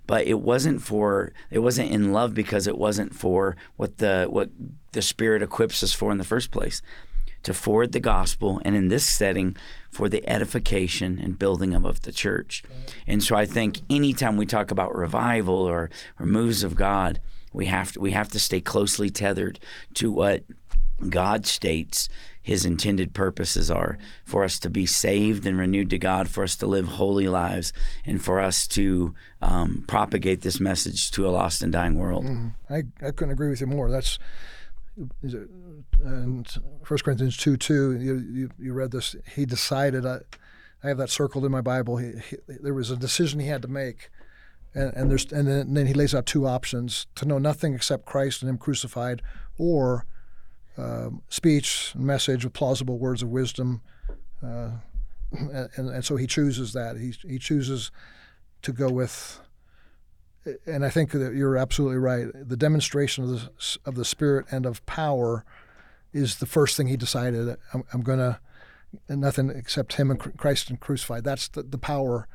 But 0.07 0.27
it 0.27 0.41
wasn't 0.41 0.81
for 0.81 1.33
it 1.51 1.59
wasn't 1.59 1.91
in 1.91 2.13
love 2.13 2.33
because 2.33 2.67
it 2.67 2.79
wasn't 2.79 3.15
for 3.15 3.57
what 3.77 3.99
the 3.99 4.27
what 4.31 4.49
the 4.93 5.03
spirit 5.03 5.43
equips 5.43 5.83
us 5.83 5.93
for 5.93 6.11
in 6.11 6.17
the 6.17 6.25
first 6.25 6.51
place 6.51 6.81
to 7.43 7.55
forward 7.55 7.93
the 7.93 8.01
gospel, 8.01 8.61
and 8.65 8.75
in 8.75 8.89
this 8.89 9.07
setting, 9.07 9.57
for 9.91 10.09
the 10.09 10.27
edification 10.29 11.19
and 11.19 11.39
building 11.39 11.75
up 11.75 11.85
of 11.85 12.03
the 12.03 12.13
church. 12.13 12.63
And 13.07 13.23
so 13.23 13.37
I 13.37 13.47
think 13.47 13.81
anytime 13.89 14.37
we 14.37 14.47
talk 14.47 14.71
about 14.71 14.95
revival 14.95 15.57
or, 15.57 15.91
or 16.19 16.27
moves 16.27 16.63
of 16.63 16.75
God, 16.75 17.21
we 17.53 17.67
have 17.67 17.93
to 17.93 18.01
we 18.01 18.13
have 18.13 18.29
to 18.29 18.39
stay 18.39 18.61
closely 18.61 19.11
tethered 19.11 19.59
to 19.95 20.13
what 20.13 20.45
God 21.09 21.47
states 21.47 22.09
his 22.43 22.65
intended 22.65 23.13
purposes 23.13 23.71
are 23.71 23.99
for 24.25 24.43
us 24.43 24.59
to 24.59 24.71
be 24.71 24.87
saved 24.87 25.47
and 25.47 25.59
renewed 25.59 25.91
to 25.91 25.99
God, 25.99 26.29
for 26.29 26.43
us 26.43 26.57
to 26.57 26.67
live 26.67 26.87
holy 26.87 27.29
lives, 27.29 27.75
and 28.07 28.23
for 28.23 28.41
us 28.41 28.67
to 28.69 29.15
um, 29.43 29.85
propagate 29.87 30.41
this 30.41 30.59
message 30.59 31.11
to 31.11 31.29
a 31.29 31.31
lost 31.31 31.63
and 31.63 31.73
dying 31.73 31.99
world. 31.99 32.25
Mm, 32.25 32.55
I, 32.71 32.85
I 33.07 33.11
couldn't 33.11 33.33
agree 33.33 33.51
with 33.51 33.61
you 33.61 33.67
more. 33.67 33.91
That's 33.91 34.19
and 36.01 36.49
First 36.85 37.05
Corinthians 37.05 37.37
two 37.37 37.57
two. 37.57 37.93
You, 37.99 38.19
you, 38.19 38.51
you 38.59 38.73
read 38.73 38.91
this. 38.91 39.17
He 39.35 39.47
decided. 39.47 40.05
I, 40.05 40.21
I 40.83 40.89
have 40.89 40.99
that 40.99 41.11
circled 41.11 41.45
in 41.45 41.51
my 41.51 41.61
Bible. 41.61 41.97
He, 41.97 42.13
he, 42.31 42.37
there 42.47 42.75
was 42.75 42.91
a 42.91 42.97
decision 42.97 43.41
he 43.41 43.49
had 43.49 43.63
to 43.63 43.69
make, 43.69 44.11
and, 44.75 44.95
and 44.95 45.11
there's 45.11 45.33
and 45.33 45.49
then, 45.49 45.61
and 45.61 45.77
then 45.77 45.87
he 45.87 45.95
lays 45.95 46.15
out 46.15 46.27
two 46.27 46.47
options: 46.47 47.07
to 47.17 47.27
know 47.27 47.39
nothing 47.39 47.75
except 47.75 48.05
Christ 48.07 48.43
and 48.43 48.49
Him 48.49 48.59
crucified, 48.59 49.23
or 49.57 50.07
um, 50.77 51.23
speech 51.29 51.93
and 51.95 52.05
message 52.05 52.45
with 52.45 52.53
plausible 52.53 52.99
words 52.99 53.23
of 53.23 53.29
wisdom. 53.29 53.83
Uh, 54.41 54.71
and, 55.33 55.91
and 55.91 56.05
so 56.05 56.17
he 56.17 56.27
chooses 56.27 56.73
that. 56.73 56.97
He, 56.97 57.13
he 57.29 57.39
chooses 57.39 57.91
to 58.63 58.73
go 58.73 58.89
with, 58.89 59.41
and 60.67 60.85
I 60.85 60.91
think 60.91 61.11
that 61.13 61.35
you're 61.35 61.57
absolutely 61.57 61.99
right. 61.99 62.27
The 62.35 62.57
demonstration 62.57 63.25
of 63.25 63.31
the, 63.31 63.79
of 63.85 63.95
the 63.95 64.05
Spirit 64.05 64.47
and 64.51 64.67
of 64.67 64.85
power 64.87 65.45
is 66.13 66.37
the 66.37 66.47
first 66.47 66.77
thing 66.77 66.87
he 66.87 66.97
decided. 66.97 67.57
I'm, 67.75 67.85
I'm 67.93 68.03
going 68.03 68.19
to, 68.19 68.41
nothing 69.09 69.51
except 69.51 69.95
him 69.95 70.11
and 70.11 70.37
Christ 70.39 70.71
and 70.71 70.81
crucified. 70.81 71.25
That's 71.25 71.49
the, 71.49 71.63
the 71.63 71.79
power. 71.79 72.29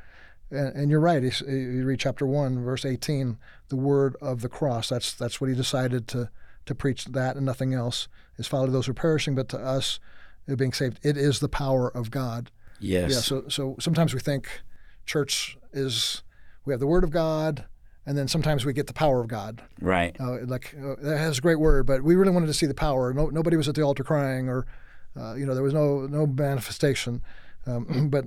And, 0.52 0.76
and 0.76 0.92
you're 0.92 1.00
right. 1.00 1.24
You 1.24 1.84
read 1.86 2.00
chapter 2.00 2.26
1, 2.26 2.64
verse 2.64 2.86
18, 2.86 3.38
the 3.70 3.76
word 3.76 4.16
of 4.22 4.42
the 4.42 4.50
cross. 4.50 4.90
That's, 4.90 5.14
that's 5.14 5.42
what 5.42 5.50
he 5.50 5.56
decided 5.56 6.08
to, 6.10 6.30
to 6.66 6.76
preach 6.76 7.06
that 7.06 7.36
and 7.36 7.46
nothing 7.46 7.74
else 7.74 8.08
is 8.38 8.48
follow 8.48 8.68
those 8.68 8.86
who 8.86 8.92
are 8.92 8.96
perishing, 8.96 9.36
but 9.36 9.50
to 9.50 9.58
us 9.58 10.00
who 10.46 10.54
are 10.54 10.58
being 10.58 10.74
saved, 10.74 11.00
it 11.04 11.18
is 11.18 11.40
the 11.40 11.50
power 11.50 11.90
of 11.90 12.12
God. 12.12 12.52
Yes. 12.80 13.12
Yeah. 13.12 13.20
So 13.20 13.44
so 13.48 13.76
sometimes 13.80 14.14
we 14.14 14.20
think 14.20 14.50
church 15.06 15.58
is 15.72 16.22
we 16.66 16.74
have 16.74 16.80
the 16.80 16.88
Word 16.88 17.04
of 17.04 17.12
God, 17.12 17.66
and 18.06 18.18
then 18.18 18.28
sometimes 18.28 18.66
we 18.66 18.74
get 18.74 18.88
the 18.88 18.94
power 18.94 19.22
of 19.22 19.28
God. 19.28 19.62
Right. 19.80 20.16
Uh, 20.20 20.40
like 20.46 20.76
uh, 20.78 20.96
that 21.02 21.18
has 21.18 21.38
a 21.38 21.42
great 21.42 21.60
word, 21.60 21.86
but 21.86 22.04
we 22.04 22.16
really 22.16 22.32
wanted 22.32 22.48
to 22.48 22.54
see 22.54 22.66
the 22.66 22.74
power. 22.74 23.14
No, 23.14 23.28
nobody 23.28 23.58
was 23.58 23.68
at 23.68 23.76
the 23.76 23.82
altar 23.82 24.04
crying, 24.04 24.50
or 24.50 24.66
uh, 25.20 25.36
you 25.36 25.46
know, 25.46 25.54
there 25.54 25.64
was 25.64 25.74
no 25.74 26.02
no 26.02 26.26
manifestation. 26.26 27.22
Um, 27.66 28.08
but 28.12 28.26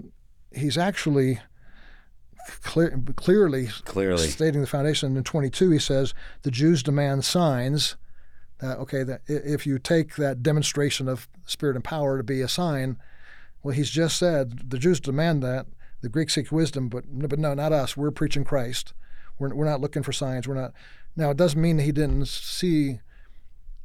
he's 0.54 0.78
actually 0.78 1.40
clear, 2.62 2.98
clearly 3.16 3.68
clearly 3.84 4.28
stating 4.28 4.60
the 4.60 4.66
foundation. 4.66 5.16
In 5.16 5.24
22, 5.24 5.70
he 5.70 5.78
says 5.78 6.14
the 6.42 6.50
Jews 6.50 6.82
demand 6.82 7.24
signs 7.24 7.96
uh, 8.62 8.74
okay, 8.76 9.02
that 9.02 9.20
if 9.26 9.66
you 9.66 9.78
take 9.78 10.16
that 10.16 10.42
demonstration 10.42 11.08
of 11.08 11.28
spirit 11.44 11.76
and 11.76 11.84
power 11.84 12.16
to 12.16 12.24
be 12.24 12.40
a 12.40 12.48
sign, 12.48 12.96
well, 13.62 13.74
he's 13.74 13.90
just 13.90 14.18
said 14.18 14.70
the 14.70 14.78
Jews 14.78 15.00
demand 15.00 15.42
that. 15.42 15.66
The 16.02 16.08
Greeks 16.08 16.34
seek 16.34 16.52
wisdom, 16.52 16.88
but 16.88 17.04
but 17.10 17.38
no, 17.38 17.54
not 17.54 17.72
us. 17.72 17.96
We're 17.96 18.10
preaching 18.10 18.44
Christ. 18.44 18.92
We're, 19.38 19.54
we're 19.54 19.64
not 19.64 19.80
looking 19.80 20.02
for 20.02 20.12
signs. 20.12 20.46
We're 20.48 20.54
not. 20.54 20.72
Now, 21.16 21.30
it 21.30 21.36
doesn't 21.36 21.60
mean 21.60 21.78
that 21.78 21.84
he 21.84 21.92
didn't 21.92 22.28
see 22.28 23.00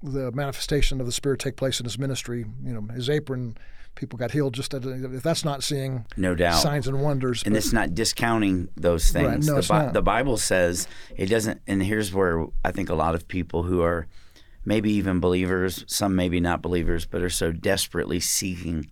the 0.03 0.31
manifestation 0.31 0.99
of 0.99 1.05
the 1.05 1.11
Spirit 1.11 1.39
take 1.39 1.55
place 1.55 1.79
in 1.79 1.85
his 1.85 1.97
ministry. 1.97 2.45
You 2.63 2.73
know, 2.73 2.93
his 2.93 3.09
apron, 3.09 3.57
people 3.95 4.17
got 4.17 4.31
healed. 4.31 4.53
Just 4.53 4.73
at, 4.73 4.85
if 4.85 5.23
that's 5.23 5.45
not 5.45 5.63
seeing 5.63 6.05
no 6.17 6.35
doubt 6.35 6.61
signs 6.61 6.87
and 6.87 7.01
wonders, 7.01 7.43
and 7.43 7.53
but, 7.53 7.57
it's 7.57 7.73
not 7.73 7.93
discounting 7.93 8.69
those 8.75 9.09
things. 9.11 9.27
Right, 9.27 9.39
no, 9.43 9.53
the, 9.53 9.59
it's 9.59 9.69
not. 9.69 9.93
the 9.93 10.01
Bible 10.01 10.37
says 10.37 10.87
it 11.15 11.27
doesn't. 11.27 11.61
And 11.67 11.81
here's 11.81 12.13
where 12.13 12.47
I 12.65 12.71
think 12.71 12.89
a 12.89 12.95
lot 12.95 13.15
of 13.15 13.27
people 13.27 13.63
who 13.63 13.81
are 13.81 14.07
maybe 14.65 14.91
even 14.93 15.19
believers, 15.19 15.83
some 15.87 16.15
maybe 16.15 16.39
not 16.39 16.61
believers, 16.61 17.05
but 17.05 17.21
are 17.21 17.29
so 17.29 17.51
desperately 17.51 18.19
seeking 18.19 18.91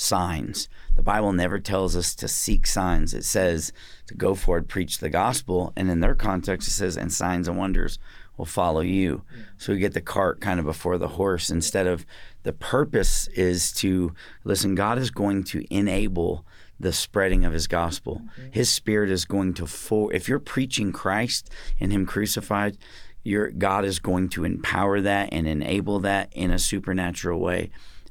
signs. 0.00 0.68
The 0.96 1.02
Bible 1.02 1.32
never 1.32 1.58
tells 1.58 1.96
us 1.96 2.14
to 2.16 2.28
seek 2.28 2.66
signs. 2.66 3.14
It 3.14 3.24
says 3.24 3.72
to 4.06 4.14
go 4.14 4.34
forward, 4.34 4.68
preach 4.68 4.98
the 4.98 5.10
gospel, 5.10 5.72
and 5.76 5.90
in 5.90 6.00
their 6.00 6.14
context, 6.14 6.68
it 6.68 6.72
says, 6.72 6.96
and 6.96 7.12
signs 7.12 7.48
and 7.48 7.58
wonders 7.58 7.98
will 8.36 8.46
follow 8.46 8.80
you. 8.80 9.22
So 9.58 9.72
we 9.72 9.78
get 9.78 9.92
the 9.92 10.00
cart 10.00 10.40
kind 10.40 10.58
of 10.58 10.66
before 10.66 10.96
the 10.96 11.08
horse 11.08 11.50
instead 11.50 11.86
of 11.86 12.06
the 12.42 12.54
purpose 12.54 13.28
is 13.28 13.72
to 13.74 14.14
listen, 14.44 14.74
God 14.74 14.98
is 14.98 15.10
going 15.10 15.44
to 15.44 15.64
enable 15.70 16.46
the 16.78 16.92
spreading 16.92 17.44
of 17.44 17.52
his 17.52 17.66
gospel. 17.66 18.22
Mm-hmm. 18.22 18.52
His 18.52 18.70
spirit 18.70 19.10
is 19.10 19.26
going 19.26 19.52
to 19.54 19.66
for 19.66 20.10
if 20.14 20.28
you're 20.28 20.38
preaching 20.38 20.92
Christ 20.92 21.50
and 21.78 21.92
him 21.92 22.06
crucified, 22.06 22.78
your 23.22 23.50
God 23.50 23.84
is 23.84 23.98
going 23.98 24.30
to 24.30 24.44
empower 24.44 25.02
that 25.02 25.28
and 25.30 25.46
enable 25.46 26.00
that 26.00 26.32
in 26.32 26.50
a 26.50 26.58
supernatural 26.58 27.38
way. 27.38 27.70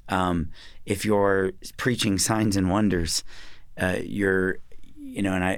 Um, 0.09 0.49
if 0.85 1.05
you're 1.05 1.53
preaching 1.77 2.17
signs 2.17 2.57
and 2.57 2.69
wonders, 2.69 3.23
uh, 3.79 3.97
you're 4.03 4.59
you 5.09 5.23
know, 5.23 5.33
and 5.33 5.43
I 5.43 5.53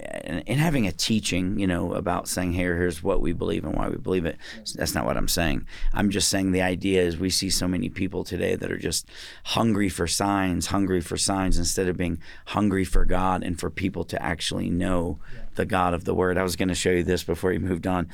and 0.48 0.60
having 0.60 0.88
a 0.88 0.92
teaching, 0.92 1.60
you 1.60 1.68
know, 1.68 1.94
about 1.94 2.28
saying, 2.28 2.54
"Here, 2.54 2.78
here's 2.78 3.04
what 3.04 3.22
we 3.22 3.34
believe 3.34 3.66
and 3.66 3.76
why 3.76 3.90
we 3.90 3.98
believe 3.98 4.26
it." 4.26 4.38
That's 4.76 4.96
not 4.96 5.06
what 5.06 5.18
I'm 5.18 5.28
saying. 5.28 5.68
I'm 5.94 6.10
just 6.10 6.30
saying 6.30 6.52
the 6.52 6.62
idea 6.62 7.02
is 7.04 7.18
we 7.18 7.30
see 7.30 7.50
so 7.50 7.68
many 7.68 7.90
people 7.90 8.24
today 8.24 8.56
that 8.56 8.72
are 8.72 8.78
just 8.78 9.10
hungry 9.44 9.90
for 9.90 10.08
signs, 10.08 10.68
hungry 10.68 11.02
for 11.02 11.18
signs, 11.18 11.58
instead 11.58 11.90
of 11.90 11.98
being 11.98 12.20
hungry 12.48 12.86
for 12.86 13.04
God 13.04 13.44
and 13.44 13.60
for 13.60 13.70
people 13.70 14.06
to 14.06 14.22
actually 14.22 14.70
know 14.70 15.20
the 15.56 15.66
God 15.66 15.94
of 15.94 16.06
the 16.06 16.16
Word. 16.16 16.38
I 16.38 16.44
was 16.44 16.56
going 16.56 16.70
to 16.70 16.76
show 16.76 16.92
you 16.92 17.04
this 17.04 17.24
before 17.24 17.52
you 17.52 17.60
moved 17.60 17.86
on 17.86 18.10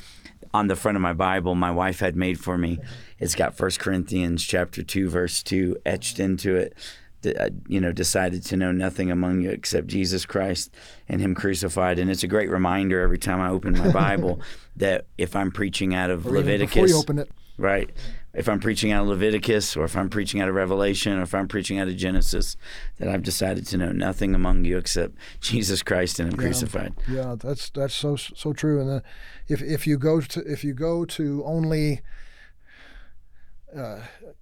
on 0.52 0.68
the 0.68 0.76
front 0.76 0.96
of 0.96 1.02
my 1.02 1.12
Bible 1.12 1.54
my 1.54 1.70
wife 1.70 2.00
had 2.00 2.16
made 2.16 2.40
for 2.40 2.58
me. 2.58 2.78
It's 3.18 3.34
got 3.34 3.58
1 3.58 3.70
Corinthians 3.78 4.44
chapter 4.44 4.82
2 4.82 5.08
verse 5.08 5.42
2 5.42 5.78
etched 5.84 6.18
into 6.20 6.56
it. 6.56 6.74
Uh, 7.26 7.50
you 7.66 7.80
know, 7.80 7.90
decided 7.90 8.44
to 8.44 8.56
know 8.56 8.70
nothing 8.70 9.10
among 9.10 9.40
you 9.40 9.50
except 9.50 9.88
Jesus 9.88 10.24
Christ 10.24 10.72
and 11.08 11.20
Him 11.20 11.34
crucified. 11.34 11.98
And 11.98 12.08
it's 12.08 12.22
a 12.22 12.28
great 12.28 12.48
reminder 12.48 13.00
every 13.00 13.18
time 13.18 13.40
I 13.40 13.48
open 13.48 13.76
my 13.76 13.90
Bible 13.92 14.40
that 14.76 15.06
if 15.18 15.34
I'm 15.34 15.50
preaching 15.50 15.96
out 15.96 16.10
of 16.10 16.26
Leviticus, 16.26 16.74
before 16.74 16.86
you 16.86 16.96
open 16.96 17.18
it, 17.18 17.28
right? 17.58 17.90
If 18.32 18.48
I'm 18.48 18.60
preaching 18.60 18.92
out 18.92 19.02
of 19.02 19.08
Leviticus, 19.08 19.76
or 19.76 19.84
if 19.84 19.96
I'm 19.96 20.08
preaching 20.08 20.40
out 20.40 20.48
of 20.48 20.54
Revelation, 20.54 21.18
or 21.18 21.22
if 21.22 21.34
I'm 21.34 21.48
preaching 21.48 21.78
out 21.78 21.88
of 21.88 21.96
Genesis, 21.96 22.56
that 22.98 23.08
I've 23.08 23.22
decided 23.22 23.66
to 23.66 23.76
know 23.76 23.90
nothing 23.90 24.34
among 24.34 24.64
you 24.64 24.78
except 24.78 25.16
Jesus 25.40 25.82
Christ 25.82 26.20
and 26.20 26.32
Him 26.32 26.40
yeah, 26.40 26.46
crucified. 26.46 26.94
Yeah, 27.08 27.34
that's 27.38 27.68
that's 27.70 27.94
so 27.94 28.16
so 28.16 28.52
true. 28.52 28.80
And 28.80 28.88
then 28.88 29.02
if 29.48 29.60
if 29.60 29.86
you 29.86 29.98
go 29.98 30.20
to 30.20 30.40
if 30.40 30.64
you 30.64 30.72
go 30.72 31.04
to 31.04 31.42
only 31.44 32.00
uh, 33.76 34.00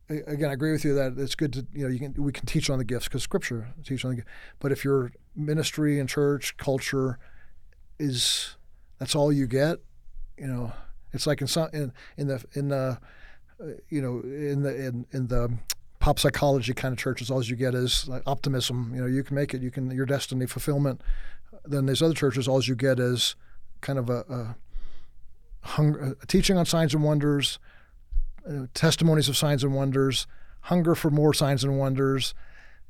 again, 0.09 0.51
I 0.51 0.53
agree 0.53 0.73
with 0.73 0.85
you 0.85 0.95
that 0.95 1.19
it's 1.19 1.35
good 1.35 1.53
to 1.55 1.67
you 1.73 1.85
know 1.85 1.89
you 1.89 1.99
can 1.99 2.15
we 2.23 2.33
can 2.33 2.47
teach 2.47 2.71
on 2.71 2.79
the 2.79 2.85
gifts 2.85 3.07
because 3.07 3.23
Scripture 3.23 3.75
teach 3.85 4.05
on 4.05 4.11
the 4.11 4.17
gifts. 4.17 4.29
But 4.61 4.73
if 4.73 4.85
your 4.85 5.13
ministry 5.35 5.99
and 5.99 6.09
church 6.09 6.57
culture 6.57 7.19
is 7.99 8.57
that's 8.99 9.15
all 9.15 9.33
you 9.33 9.47
get, 9.47 9.79
you 10.39 10.47
know, 10.47 10.73
it's 11.17 11.27
like 11.27 11.41
in 11.41 11.47
some 11.47 11.69
in 11.73 11.93
in 12.17 12.29
the 12.29 12.45
in 12.55 12.69
the 12.69 12.99
uh, 13.61 13.65
you 13.89 14.01
know 14.01 14.21
in 14.21 14.63
the 14.63 14.75
in 14.75 15.07
in 15.13 15.27
the 15.27 15.53
pop 15.99 16.19
psychology 16.19 16.73
kind 16.75 16.93
of 16.93 16.99
churches, 16.99 17.31
all 17.31 17.43
you 17.43 17.57
get 17.57 17.75
is 17.75 18.07
like 18.09 18.23
optimism. 18.27 18.93
You 18.95 19.01
know, 19.01 19.07
you 19.07 19.25
can 19.25 19.35
make 19.35 19.55
it, 19.55 19.63
you 19.63 19.71
can 19.71 19.91
your 19.91 20.07
destiny 20.07 20.47
fulfillment. 20.47 21.01
Then 21.65 21.87
there's 21.87 22.03
other 22.03 22.15
churches, 22.15 22.47
all 22.47 22.63
you 22.63 22.77
get 22.77 23.01
is 23.01 23.35
kind 23.81 23.99
of 23.99 24.09
a, 24.09 24.57
a, 25.79 25.83
a 25.83 26.27
teaching 26.27 26.57
on 26.57 26.67
signs 26.67 26.95
and 26.95 27.03
wonders 27.03 27.59
uh, 28.49 28.67
testimonies 28.75 29.29
of 29.29 29.37
signs 29.37 29.65
and 29.65 29.75
wonders, 29.75 30.27
hunger 30.63 30.95
for 30.95 31.11
more 31.11 31.35
signs 31.35 31.65
and 31.65 31.79
wonders. 31.79 32.35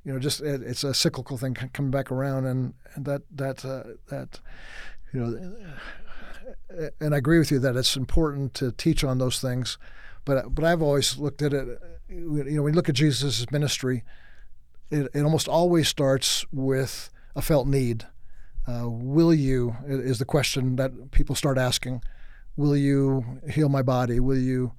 You 0.05 0.13
know, 0.13 0.19
just 0.19 0.41
it, 0.41 0.63
it's 0.63 0.85
a 0.85 0.95
cyclical 0.95 1.37
thing 1.37 1.55
coming 1.55 1.91
back 1.91 2.13
around, 2.13 2.47
and, 2.47 2.75
and 2.95 3.05
that 3.07 3.23
that 3.35 3.65
uh, 3.65 3.85
that 4.09 4.41
you 5.13 5.21
know, 5.21 5.57
and 7.01 7.15
I 7.15 7.19
agree 7.19 7.39
with 7.39 7.51
you 7.51 7.59
that 7.61 7.77
it's 7.77 7.97
important 7.97 8.55
to 8.55 8.73
teach 8.73 9.05
on 9.05 9.19
those 9.19 9.41
things, 9.41 9.79
but 10.25 10.55
but 10.55 10.65
I've 10.65 10.83
always 10.83 11.19
looked 11.19 11.43
at 11.43 11.53
it. 11.53 11.67
You 12.09 12.45
know, 12.45 12.63
when 12.63 12.73
you 12.73 12.77
look 12.77 12.89
at 12.89 12.95
Jesus' 12.95 13.51
ministry, 13.51 14.05
it, 14.91 15.09
it 15.15 15.23
almost 15.23 15.49
always 15.49 15.89
starts 15.89 16.45
with 16.53 17.11
a 17.35 17.43
felt 17.43 17.67
need. 17.67 18.07
Uh, 18.69 18.89
will 18.89 19.33
you 19.33 19.77
is 19.87 20.19
the 20.19 20.25
question 20.25 20.77
that 20.77 21.11
people 21.11 21.35
start 21.35 21.59
asking. 21.59 22.03
Will 22.57 22.77
you 22.77 23.41
heal 23.51 23.69
my 23.69 23.83
body? 23.83 24.19
Will 24.19 24.39
you 24.39 24.73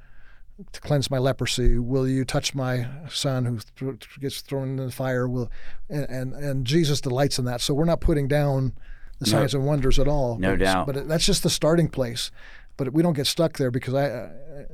cleanse 0.82 1.12
my 1.12 1.20
leprosy? 1.20 1.78
Will 1.78 2.08
you 2.08 2.26
touch 2.26 2.56
my 2.56 2.88
son 3.10 3.46
who 3.46 3.60
th- 3.80 4.20
gets 4.20 4.42
thrown 4.42 4.80
in 4.80 4.86
the 4.88 4.92
fire? 4.92 5.28
Will 5.28 5.50
and, 5.90 6.10
and, 6.10 6.34
and 6.34 6.66
Jesus 6.66 7.00
delights 7.00 7.38
in 7.40 7.46
that. 7.46 7.62
So 7.62 7.74
we're 7.74 7.86
not 7.86 8.02
putting 8.02 8.28
down 8.28 8.74
the 9.20 9.26
no, 9.26 9.32
signs 9.32 9.54
and 9.54 9.66
wonders 9.66 10.00
at 10.00 10.08
all. 10.08 10.38
No 10.38 10.52
but, 10.52 10.60
doubt. 10.60 10.88
But 10.88 11.08
that's 11.08 11.26
just 11.26 11.44
the 11.44 11.50
starting 11.50 11.88
place. 11.88 12.32
But 12.76 12.94
we 12.94 13.02
don't 13.02 13.14
get 13.14 13.28
stuck 13.28 13.58
there 13.58 13.72
because 13.72 13.94
I, 13.94 14.06
uh, 14.06 14.30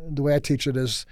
the 0.10 0.22
way 0.22 0.36
I 0.36 0.40
teach 0.40 0.68
it 0.68 0.76
is, 0.76 1.06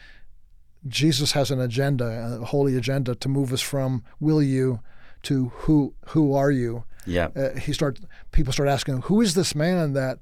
Jesus 0.87 1.31
has 1.31 1.51
an 1.51 1.61
agenda, 1.61 2.39
a 2.41 2.45
holy 2.45 2.75
agenda, 2.75 3.15
to 3.15 3.29
move 3.29 3.53
us 3.53 3.61
from 3.61 4.03
"Will 4.19 4.41
you?" 4.41 4.81
to 5.23 5.49
"Who 5.49 5.93
Who 6.07 6.33
are 6.33 6.51
you?" 6.51 6.83
Yeah. 7.05 7.29
Uh, 7.35 7.57
he 7.57 7.73
start 7.73 7.99
people 8.31 8.51
start 8.51 8.67
asking, 8.67 9.03
"Who 9.03 9.21
is 9.21 9.35
this 9.35 9.55
man 9.55 9.93
that 9.93 10.19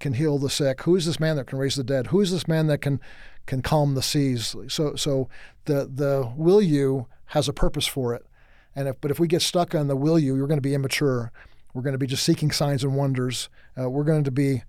can 0.00 0.14
heal 0.14 0.38
the 0.38 0.50
sick? 0.50 0.82
Who 0.82 0.96
is 0.96 1.06
this 1.06 1.20
man 1.20 1.36
that 1.36 1.46
can 1.46 1.58
raise 1.58 1.76
the 1.76 1.84
dead? 1.84 2.08
Who 2.08 2.20
is 2.20 2.32
this 2.32 2.48
man 2.48 2.66
that 2.66 2.78
can 2.78 3.00
can 3.46 3.62
calm 3.62 3.94
the 3.94 4.02
seas?" 4.02 4.56
So 4.68 4.96
so 4.96 5.28
the 5.66 5.88
the 5.92 6.32
"Will 6.36 6.62
you?" 6.62 7.06
has 7.26 7.48
a 7.48 7.52
purpose 7.52 7.86
for 7.86 8.14
it, 8.14 8.26
and 8.74 8.88
if 8.88 9.00
but 9.00 9.10
if 9.10 9.18
we 9.20 9.28
get 9.28 9.42
stuck 9.42 9.74
on 9.74 9.88
the 9.88 9.96
"Will 9.96 10.18
you?" 10.18 10.34
you're 10.36 10.46
going 10.46 10.58
to 10.58 10.62
be 10.62 10.74
immature. 10.74 11.30
We're 11.74 11.82
going 11.82 11.92
to 11.92 11.98
be 11.98 12.06
just 12.06 12.22
seeking 12.22 12.50
signs 12.50 12.84
and 12.84 12.96
wonders. 12.96 13.50
Uh, 13.78 13.90
we're 13.90 14.04
going 14.04 14.24
to 14.24 14.30
be 14.30 14.62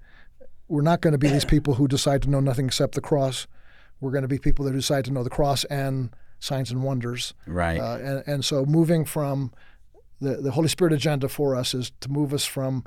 we're 0.68 0.82
not 0.82 1.02
going 1.02 1.12
to 1.12 1.18
be 1.20 1.30
these 1.30 1.46
people 1.46 1.76
who 1.76 1.88
decide 1.88 2.24
to 2.24 2.30
know 2.30 2.40
nothing 2.40 2.66
except 2.66 2.96
the 2.96 3.02
cross. 3.02 3.46
We're 4.02 4.12
going 4.12 4.24
to 4.24 4.28
be 4.28 4.40
people 4.40 4.66
that 4.66 4.72
decide 4.74 5.06
to 5.06 5.12
know 5.12 5.24
the 5.24 5.30
cross 5.30 5.64
and 5.66 6.10
signs 6.40 6.72
and 6.72 6.84
wonders. 6.84 7.34
Right. 7.46 7.80
Uh, 7.80 7.98
and, 7.98 8.24
and 8.28 8.46
so 8.46 8.66
moving 8.66 9.06
from 9.06 9.54
the, 10.20 10.38
the 10.38 10.52
Holy 10.52 10.68
Spirit 10.68 10.94
agenda 10.94 11.30
for 11.30 11.56
us 11.56 11.74
is 11.74 11.92
to 12.02 12.10
move 12.10 12.34
us 12.34 12.46
from, 12.46 12.84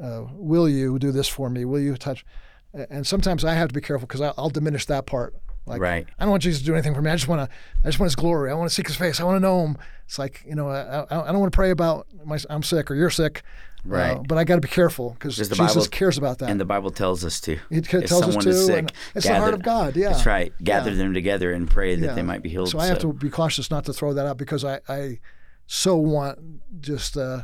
uh, 0.00 0.26
will 0.30 0.68
you 0.68 0.98
do 0.98 1.10
this 1.10 1.28
for 1.28 1.50
me? 1.50 1.64
Will 1.64 1.80
you 1.80 1.96
touch? 1.96 2.24
And 2.72 3.06
sometimes 3.06 3.44
I 3.44 3.54
have 3.54 3.68
to 3.68 3.74
be 3.74 3.80
careful 3.80 4.06
because 4.06 4.20
I'll 4.20 4.50
diminish 4.50 4.86
that 4.86 5.06
part. 5.06 5.34
Like, 5.68 5.80
right. 5.80 6.06
I 6.18 6.24
don't 6.24 6.30
want 6.30 6.42
Jesus 6.42 6.60
to 6.60 6.66
do 6.66 6.72
anything 6.74 6.94
for 6.94 7.02
me. 7.02 7.10
I 7.10 7.16
just 7.16 7.28
want 7.28 7.48
to. 7.48 7.56
I 7.84 7.88
just 7.88 7.98
want 7.98 8.08
His 8.08 8.16
glory. 8.16 8.50
I 8.50 8.54
want 8.54 8.68
to 8.68 8.74
seek 8.74 8.86
His 8.86 8.96
face. 8.96 9.20
I 9.20 9.24
want 9.24 9.36
to 9.36 9.40
know 9.40 9.64
Him. 9.66 9.78
It's 10.06 10.18
like 10.18 10.42
you 10.46 10.54
know. 10.54 10.68
I, 10.68 11.00
I, 11.02 11.28
I 11.28 11.32
don't 11.32 11.40
want 11.40 11.52
to 11.52 11.56
pray 11.56 11.70
about 11.70 12.06
my. 12.24 12.38
I'm 12.48 12.62
sick 12.62 12.90
or 12.90 12.94
you're 12.94 13.10
sick. 13.10 13.42
Right. 13.84 14.16
Uh, 14.16 14.22
but 14.26 14.38
I 14.38 14.44
got 14.44 14.56
to 14.56 14.60
be 14.60 14.68
careful 14.68 15.10
because 15.10 15.36
Jesus 15.36 15.56
Bible, 15.56 15.86
cares 15.86 16.18
about 16.18 16.38
that. 16.38 16.50
And 16.50 16.60
the 16.60 16.64
Bible 16.64 16.90
tells 16.90 17.24
us 17.24 17.40
to. 17.42 17.52
It 17.70 17.92
if 17.92 18.08
tells 18.08 18.36
us 18.36 18.44
to. 18.44 18.52
sick, 18.52 18.90
it's 19.14 19.24
gather, 19.24 19.34
the 19.36 19.40
heart 19.40 19.54
of 19.54 19.62
God. 19.62 19.96
Yeah. 19.96 20.10
That's 20.10 20.26
right. 20.26 20.52
Gather 20.62 20.90
Yeah. 20.90 20.96
them 20.96 21.14
together 21.14 21.52
and 21.52 21.70
pray 21.70 21.94
that 21.94 22.04
Yeah. 22.06 22.14
they 22.14 22.22
might 22.22 22.42
be 22.42 22.48
healed. 22.48 22.70
So 22.70 22.78
I 22.78 22.86
have 22.86 22.98
to 23.00 23.12
be 23.12 23.30
cautious 23.30 23.70
not 23.70 23.84
to 23.86 23.92
throw 23.92 24.12
that 24.14 24.26
out 24.26 24.36
because 24.36 24.64
I, 24.64 24.80
I 24.88 25.20
so 25.66 25.96
want 25.96 26.80
just 26.80 27.16
uh, 27.16 27.42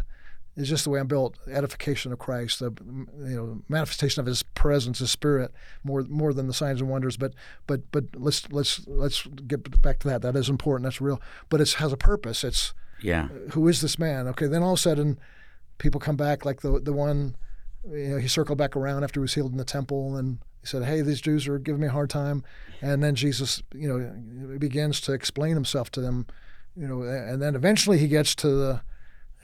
it's 0.56 0.68
just 0.68 0.84
the 0.84 0.90
way 0.90 1.00
I'm 1.00 1.06
built. 1.06 1.36
Edification 1.48 2.12
of 2.12 2.18
Christ, 2.18 2.60
the 2.60 2.72
you 3.18 3.36
know 3.36 3.62
manifestation 3.68 4.20
of 4.20 4.26
His 4.26 4.42
presence, 4.42 4.98
His 5.00 5.10
Spirit, 5.10 5.52
more 5.82 6.02
more 6.02 6.32
than 6.32 6.46
the 6.46 6.54
signs 6.54 6.80
and 6.80 6.88
wonders. 6.90 7.16
But 7.16 7.34
but 7.66 7.90
but 7.90 8.04
let's 8.14 8.50
let's 8.52 8.86
let's 8.86 9.26
get 9.46 9.82
back 9.82 9.98
to 10.00 10.08
that. 10.08 10.22
That 10.22 10.36
is 10.36 10.48
important. 10.48 10.84
That's 10.84 11.00
real. 11.00 11.20
But 11.48 11.60
it 11.60 11.72
has 11.74 11.92
a 11.92 11.96
purpose. 11.96 12.44
It's 12.44 12.72
Yeah. 13.02 13.28
who 13.52 13.66
is 13.68 13.80
this 13.80 13.98
man? 13.98 14.28
Okay, 14.28 14.46
then 14.46 14.62
all 14.62 14.72
of 14.74 14.78
a 14.78 14.82
sudden, 14.82 15.18
people 15.78 16.00
come 16.00 16.16
back 16.16 16.44
like 16.44 16.60
the 16.60 16.78
the 16.80 16.92
one, 16.92 17.36
you 17.90 18.08
know, 18.10 18.16
he 18.18 18.28
circled 18.28 18.58
back 18.58 18.76
around 18.76 19.02
after 19.04 19.20
he 19.20 19.22
was 19.22 19.34
healed 19.34 19.52
in 19.52 19.58
the 19.58 19.64
temple, 19.64 20.16
and 20.16 20.38
he 20.60 20.66
said, 20.66 20.84
"Hey, 20.84 21.00
these 21.02 21.20
Jews 21.20 21.48
are 21.48 21.58
giving 21.58 21.80
me 21.80 21.88
a 21.88 21.92
hard 21.92 22.10
time," 22.10 22.44
and 22.80 23.02
then 23.02 23.14
Jesus, 23.16 23.62
you 23.74 23.88
know, 23.88 24.58
begins 24.58 25.00
to 25.02 25.12
explain 25.12 25.54
himself 25.54 25.90
to 25.90 26.00
them, 26.00 26.26
you 26.76 26.86
know, 26.86 27.02
and 27.02 27.42
then 27.42 27.54
eventually 27.56 27.98
he 27.98 28.08
gets 28.08 28.34
to 28.36 28.48
the, 28.48 28.80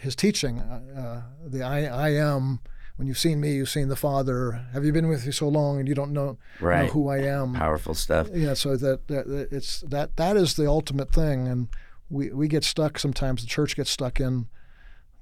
his 0.00 0.16
teaching, 0.16 0.58
uh, 0.60 1.22
the 1.46 1.62
I 1.62 1.84
I 1.84 2.08
am. 2.14 2.60
When 2.96 3.06
you've 3.08 3.18
seen 3.18 3.40
me, 3.40 3.54
you've 3.54 3.70
seen 3.70 3.88
the 3.88 3.96
Father. 3.96 4.60
Have 4.74 4.84
you 4.84 4.92
been 4.92 5.08
with 5.08 5.24
me 5.24 5.32
so 5.32 5.48
long 5.48 5.78
and 5.78 5.88
you 5.88 5.94
don't 5.94 6.12
know, 6.12 6.36
know 6.60 6.92
who 6.92 7.08
I 7.08 7.18
am? 7.20 7.54
Powerful 7.54 7.94
stuff. 7.94 8.28
yeah 8.34 8.52
so 8.52 8.76
that, 8.76 9.08
that 9.08 9.48
it's 9.50 9.80
that 9.88 10.16
that 10.16 10.36
is 10.36 10.56
the 10.56 10.68
ultimate 10.68 11.10
thing 11.10 11.48
and 11.48 11.68
we 12.10 12.30
we 12.30 12.46
get 12.46 12.62
stuck 12.62 12.98
sometimes 12.98 13.40
the 13.40 13.48
church 13.48 13.74
gets 13.74 13.90
stuck 13.90 14.20
in 14.20 14.48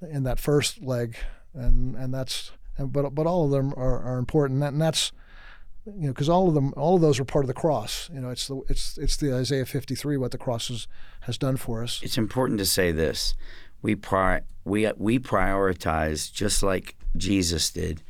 in 0.01 0.23
that 0.23 0.39
first 0.41 0.81
leg 0.81 1.15
and 1.53 1.95
and 1.95 2.13
that's 2.13 2.51
and, 2.77 2.91
but 2.91 3.15
but 3.15 3.25
all 3.25 3.45
of 3.45 3.51
them 3.51 3.73
are, 3.77 3.97
are 4.03 4.17
important 4.17 4.61
and 4.61 4.81
that's 4.81 5.13
you 5.85 6.07
know 6.07 6.13
because 6.13 6.27
all 6.27 6.49
of 6.49 6.55
them 6.55 6.73
all 6.75 6.95
of 6.95 7.01
those 7.01 7.17
are 7.17 7.25
part 7.25 7.45
of 7.45 7.47
the 7.47 7.53
cross 7.53 8.09
you 8.13 8.19
know 8.19 8.29
it's 8.29 8.47
the 8.49 8.59
it's 8.67 8.97
it's 8.97 9.15
the 9.15 9.33
Isaiah 9.33 9.65
53 9.65 10.17
what 10.17 10.31
the 10.31 10.37
cross 10.37 10.67
has 10.67 10.87
has 11.21 11.37
done 11.37 11.55
for 11.55 11.81
us 11.81 12.01
It's 12.03 12.17
important 12.17 12.59
to 12.59 12.65
say 12.65 12.91
this. 12.91 13.35
We 13.81 13.95
pri- 13.95 14.41
we 14.65 14.91
we 14.97 15.19
prioritize 15.19 16.31
just 16.31 16.63
like 16.63 16.95
Jesus 17.15 17.71
did 17.71 18.03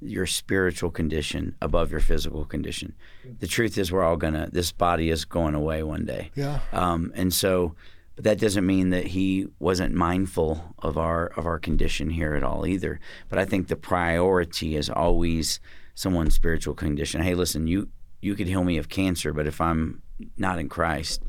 your 0.00 0.26
spiritual 0.26 0.90
condition 0.90 1.56
above 1.60 1.90
your 1.90 2.00
physical 2.00 2.44
condition. 2.44 2.94
The 3.40 3.48
truth 3.48 3.76
is 3.78 3.90
we're 3.90 4.04
all 4.04 4.16
going 4.16 4.34
to 4.34 4.48
this 4.52 4.70
body 4.70 5.10
is 5.10 5.24
going 5.24 5.54
away 5.54 5.82
one 5.82 6.04
day. 6.04 6.30
yeah 6.34 6.60
Um, 6.72 7.12
and 7.16 7.34
so, 7.34 7.74
but 8.14 8.24
that 8.24 8.38
doesn't 8.38 8.64
mean 8.64 8.90
that 8.90 9.08
he 9.08 9.48
wasn't 9.58 9.94
mindful 9.94 10.74
of 10.78 10.96
our 10.96 11.26
of 11.36 11.46
our 11.46 11.58
condition 11.58 12.10
here 12.10 12.34
at 12.34 12.42
all 12.44 12.66
either. 12.66 13.00
But 13.28 13.38
I 13.38 13.44
think 13.44 13.68
the 13.68 13.76
priority 13.76 14.76
is 14.76 14.88
always 14.88 15.58
someone's 15.94 16.34
spiritual 16.34 16.74
condition. 16.74 17.22
Hey, 17.22 17.34
listen, 17.34 17.66
you 17.66 17.88
you 18.20 18.34
could 18.36 18.46
heal 18.46 18.64
me 18.64 18.78
of 18.78 18.88
cancer, 18.88 19.32
but 19.32 19.46
if 19.46 19.60
I'm 19.60 20.02
not 20.36 20.58
in 20.58 20.68
Christ, 20.68 21.22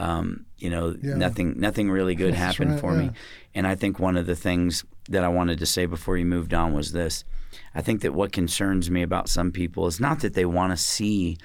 um, 0.00 0.46
you 0.56 0.70
know, 0.70 0.96
Yeah. 1.02 1.14
nothing 1.14 1.54
nothing 1.60 1.90
really 1.90 2.14
good 2.14 2.32
That's 2.34 2.56
happened 2.56 2.72
right, 2.72 2.80
for 2.80 2.92
yeah. 2.94 3.02
me. 3.08 3.10
And 3.54 3.66
I 3.66 3.74
think 3.74 3.98
one 3.98 4.16
of 4.16 4.26
the 4.26 4.36
things 4.36 4.84
that 5.08 5.24
I 5.24 5.28
wanted 5.28 5.58
to 5.58 5.66
say 5.66 5.86
before 5.86 6.16
you 6.16 6.24
moved 6.24 6.54
on 6.54 6.72
was 6.72 6.92
this. 6.92 7.24
I 7.74 7.82
think 7.82 8.00
that 8.02 8.14
what 8.14 8.32
concerns 8.32 8.90
me 8.90 9.02
about 9.02 9.28
some 9.28 9.50
people 9.52 9.86
is 9.86 10.00
not 10.00 10.20
that 10.20 10.34
they 10.34 10.44
want 10.44 10.72
to 10.72 10.76
see 10.76 11.36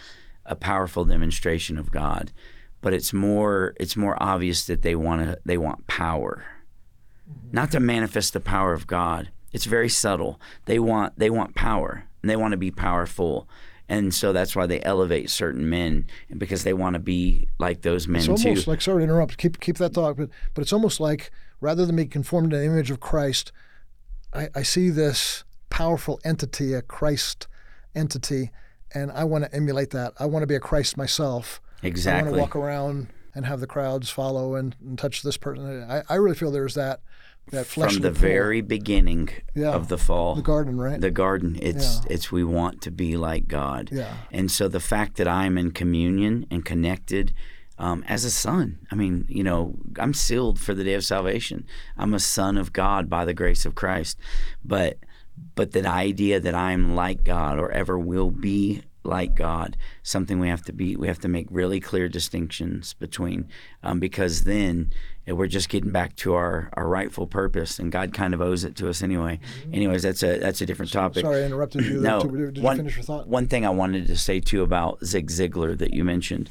a 0.45 0.55
powerful 0.55 1.03
demonstration 1.05 1.77
of 1.77 1.91
God, 1.91 2.31
but 2.81 2.93
it's 2.93 3.11
more 3.13 3.73
it's 3.79 3.97
more 3.97 4.15
obvious 4.21 4.65
that 4.67 4.81
they 4.83 4.95
want 4.95 5.21
to 5.25 5.37
they 5.45 5.57
want 5.57 5.87
power. 5.87 6.43
Not 7.51 7.71
to 7.71 7.79
manifest 7.79 8.33
the 8.33 8.39
power 8.39 8.73
of 8.73 8.85
God. 8.87 9.29
It's 9.51 9.65
very 9.65 9.89
subtle. 9.89 10.39
They 10.65 10.79
want 10.79 11.17
they 11.17 11.29
want 11.29 11.55
power 11.55 12.05
and 12.21 12.29
they 12.29 12.35
want 12.35 12.51
to 12.51 12.57
be 12.57 12.71
powerful. 12.71 13.47
And 13.87 14.13
so 14.13 14.33
that's 14.33 14.55
why 14.55 14.65
they 14.65 14.81
elevate 14.81 15.29
certain 15.29 15.69
men 15.69 16.07
because 16.35 16.63
they 16.63 16.73
want 16.73 16.95
to 16.95 16.99
be 16.99 17.47
like 17.59 17.81
those 17.81 18.07
men 18.07 18.29
it's 18.29 18.41
too. 18.41 18.49
almost 18.49 18.67
like 18.67 18.81
sorry 18.81 19.01
to 19.01 19.03
interrupt 19.03 19.37
keep 19.37 19.59
keep 19.59 19.77
that 19.77 19.93
thought 19.93 20.17
but 20.17 20.29
but 20.53 20.61
it's 20.61 20.73
almost 20.73 20.99
like 20.99 21.31
rather 21.61 21.85
than 21.85 21.95
be 21.95 22.05
conformed 22.05 22.51
to 22.51 22.57
the 22.57 22.65
image 22.65 22.89
of 22.89 22.99
Christ 22.99 23.51
I, 24.33 24.49
I 24.55 24.63
see 24.63 24.89
this 24.89 25.43
powerful 25.69 26.19
entity 26.23 26.73
a 26.73 26.81
Christ 26.81 27.47
entity 27.93 28.51
and 28.93 29.11
I 29.11 29.23
want 29.23 29.43
to 29.43 29.55
emulate 29.55 29.91
that 29.91 30.13
I 30.19 30.25
want 30.25 30.43
to 30.43 30.47
be 30.47 30.55
a 30.55 30.59
Christ 30.59 30.97
myself 30.97 31.61
Exactly. 31.83 32.19
I 32.19 32.23
want 32.23 32.35
to 32.35 32.41
walk 32.41 32.55
around 32.55 33.09
and 33.35 33.45
have 33.45 33.59
the 33.59 33.67
crowds 33.67 34.09
follow 34.09 34.55
and, 34.55 34.75
and 34.81 34.97
touch 34.97 35.21
this 35.21 35.37
person 35.37 35.85
I, 35.89 36.01
I 36.09 36.15
really 36.15 36.35
feel 36.35 36.49
there's 36.51 36.75
that 36.75 37.01
that 37.51 37.65
fleshly 37.65 37.95
From 37.95 38.03
the 38.03 38.11
very 38.11 38.61
beginning 38.61 39.29
Yeah. 39.53 39.71
of 39.73 39.87
the 39.87 39.97
fall. 39.97 40.35
the 40.35 40.41
garden 40.41 40.77
right 40.77 40.99
the 40.99 41.11
garden 41.11 41.57
it's 41.61 41.95
Yeah. 41.97 42.13
it's 42.13 42.31
we 42.31 42.43
want 42.43 42.81
to 42.81 42.91
be 42.91 43.17
like 43.17 43.47
god 43.47 43.89
Yeah. 43.91 44.13
and 44.31 44.49
so 44.49 44.67
the 44.67 44.79
fact 44.79 45.17
that 45.17 45.27
i'm 45.27 45.57
in 45.57 45.71
communion 45.71 46.45
and 46.51 46.65
connected 46.65 47.33
um, 47.77 48.03
as 48.07 48.23
a 48.23 48.31
son 48.31 48.79
i 48.91 48.95
mean 48.95 49.25
you 49.27 49.43
know 49.43 49.75
i'm 49.99 50.13
sealed 50.13 50.59
for 50.59 50.73
the 50.73 50.83
day 50.83 50.93
of 50.95 51.03
salvation 51.03 51.65
i'm 51.97 52.13
a 52.13 52.19
son 52.19 52.57
of 52.57 52.73
god 52.73 53.09
by 53.09 53.25
the 53.25 53.33
grace 53.33 53.65
of 53.65 53.75
christ 53.75 54.17
but 54.63 54.97
but 55.55 55.71
the 55.71 55.85
idea 55.87 56.39
that 56.39 56.55
i'm 56.55 56.95
like 56.95 57.23
god 57.25 57.59
or 57.59 57.69
ever 57.71 57.99
will 57.99 58.31
be 58.31 58.81
like 59.05 59.35
God, 59.35 59.77
something 60.03 60.39
we 60.39 60.49
have 60.49 60.63
to 60.63 60.73
be, 60.73 60.95
we 60.95 61.07
have 61.07 61.19
to 61.19 61.27
make 61.27 61.47
really 61.49 61.79
clear 61.79 62.07
distinctions 62.07 62.93
between, 62.93 63.47
um, 63.83 63.99
because 63.99 64.43
then 64.43 64.91
uh, 65.29 65.35
we're 65.35 65.47
just 65.47 65.69
getting 65.69 65.91
back 65.91 66.15
to 66.17 66.33
our, 66.33 66.69
our 66.73 66.87
rightful 66.87 67.27
purpose, 67.27 67.79
and 67.79 67.91
God 67.91 68.13
kind 68.13 68.33
of 68.33 68.41
owes 68.41 68.63
it 68.63 68.75
to 68.77 68.89
us 68.89 69.01
anyway. 69.01 69.39
Anyways, 69.71 70.03
that's 70.03 70.23
a 70.23 70.37
that's 70.37 70.61
a 70.61 70.65
different 70.65 70.91
topic. 70.91 71.23
sorry 71.23 71.43
I 71.43 71.45
interrupted 71.45 71.85
you 71.85 72.01
No, 72.01 72.21
did 72.23 72.57
you 72.57 72.63
one, 72.63 72.77
finish 72.77 72.95
your 72.95 73.03
thought 73.03 73.27
one 73.27 73.47
thing 73.47 73.65
I 73.65 73.69
wanted 73.69 74.07
to 74.07 74.17
say 74.17 74.39
too 74.39 74.63
about 74.63 75.03
Zig 75.03 75.29
Ziglar 75.29 75.77
that 75.77 75.93
you 75.93 76.03
mentioned. 76.03 76.49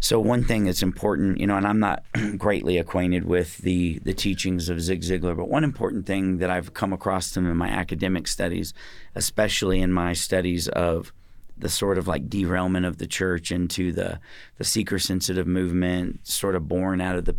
So 0.00 0.20
one 0.20 0.44
thing 0.44 0.64
that's 0.64 0.82
important, 0.82 1.40
you 1.40 1.46
know, 1.46 1.56
and 1.56 1.66
I'm 1.66 1.78
not 1.78 2.04
greatly 2.38 2.78
acquainted 2.78 3.24
with 3.24 3.58
the 3.58 3.98
the 4.00 4.14
teachings 4.14 4.68
of 4.68 4.80
Zig 4.80 5.02
Ziglar, 5.02 5.36
but 5.36 5.48
one 5.48 5.64
important 5.64 6.06
thing 6.06 6.38
that 6.38 6.50
I've 6.50 6.74
come 6.74 6.92
across 6.92 7.36
him 7.36 7.50
in 7.50 7.56
my 7.56 7.68
academic 7.68 8.28
studies, 8.28 8.74
especially 9.14 9.80
in 9.80 9.92
my 9.92 10.12
studies 10.12 10.68
of 10.68 11.12
the 11.56 11.68
sort 11.68 11.98
of 11.98 12.06
like 12.06 12.28
derailment 12.28 12.86
of 12.86 12.98
the 12.98 13.06
church 13.06 13.50
into 13.50 13.92
the 13.92 14.20
the 14.58 14.64
seeker 14.64 14.98
sensitive 14.98 15.46
movement, 15.46 16.26
sort 16.26 16.54
of 16.54 16.68
born 16.68 17.00
out 17.00 17.16
of 17.16 17.24
the 17.24 17.36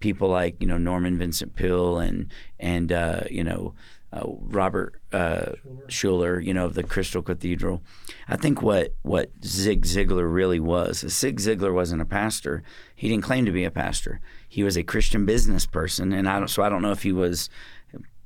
people 0.00 0.28
like 0.28 0.56
you 0.60 0.66
know 0.66 0.78
Norman 0.78 1.18
Vincent 1.18 1.56
Peale 1.56 1.98
and 1.98 2.30
and 2.58 2.92
uh, 2.92 3.22
you 3.30 3.44
know 3.44 3.74
uh, 4.12 4.22
Robert 4.26 5.00
uh, 5.12 5.52
Schuller, 5.88 6.44
you 6.44 6.54
know 6.54 6.66
of 6.66 6.74
the 6.74 6.82
Crystal 6.82 7.22
Cathedral. 7.22 7.82
I 8.28 8.36
think 8.36 8.62
what 8.62 8.94
what 9.02 9.30
Zig 9.44 9.82
Ziglar 9.82 10.32
really 10.32 10.60
was, 10.60 10.98
Zig 11.08 11.38
Ziglar 11.40 11.74
wasn't 11.74 12.02
a 12.02 12.06
pastor. 12.06 12.62
He 12.94 13.08
didn't 13.08 13.24
claim 13.24 13.44
to 13.46 13.52
be 13.52 13.64
a 13.64 13.70
pastor. 13.70 14.20
He 14.48 14.62
was 14.62 14.76
a 14.76 14.82
Christian 14.82 15.26
business 15.26 15.66
person, 15.66 16.12
and 16.12 16.28
I 16.28 16.38
don't. 16.38 16.48
So 16.48 16.62
I 16.62 16.68
don't 16.68 16.82
know 16.82 16.92
if 16.92 17.02
he 17.02 17.12
was 17.12 17.50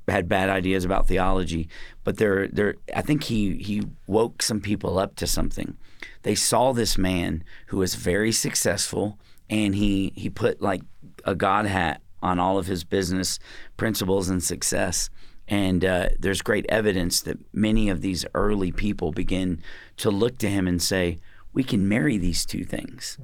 had 0.09 0.27
bad 0.27 0.49
ideas 0.49 0.85
about 0.85 1.07
theology, 1.07 1.69
but 2.03 2.17
there, 2.17 2.47
there. 2.47 2.75
I 2.95 3.01
think 3.01 3.25
he 3.25 3.55
he 3.57 3.83
woke 4.07 4.41
some 4.41 4.61
people 4.61 4.99
up 4.99 5.15
to 5.17 5.27
something. 5.27 5.77
They 6.23 6.35
saw 6.35 6.73
this 6.73 6.97
man 6.97 7.43
who 7.67 7.77
was 7.77 7.95
very 7.95 8.31
successful, 8.31 9.19
and 9.49 9.75
he 9.75 10.13
he 10.15 10.29
put 10.29 10.61
like 10.61 10.81
a 11.25 11.35
God 11.35 11.65
hat 11.65 12.01
on 12.21 12.39
all 12.39 12.57
of 12.57 12.67
his 12.67 12.83
business 12.83 13.39
principles 13.77 14.29
and 14.29 14.43
success. 14.43 15.09
And 15.47 15.83
uh, 15.83 16.09
there's 16.19 16.43
great 16.43 16.65
evidence 16.69 17.21
that 17.21 17.39
many 17.53 17.89
of 17.89 18.01
these 18.01 18.23
early 18.35 18.71
people 18.71 19.11
begin 19.11 19.63
to 19.97 20.11
look 20.11 20.37
to 20.39 20.49
him 20.49 20.67
and 20.67 20.81
say, 20.81 21.17
"We 21.53 21.63
can 21.63 21.87
marry 21.87 22.17
these 22.17 22.45
two 22.45 22.63
things." 22.63 23.17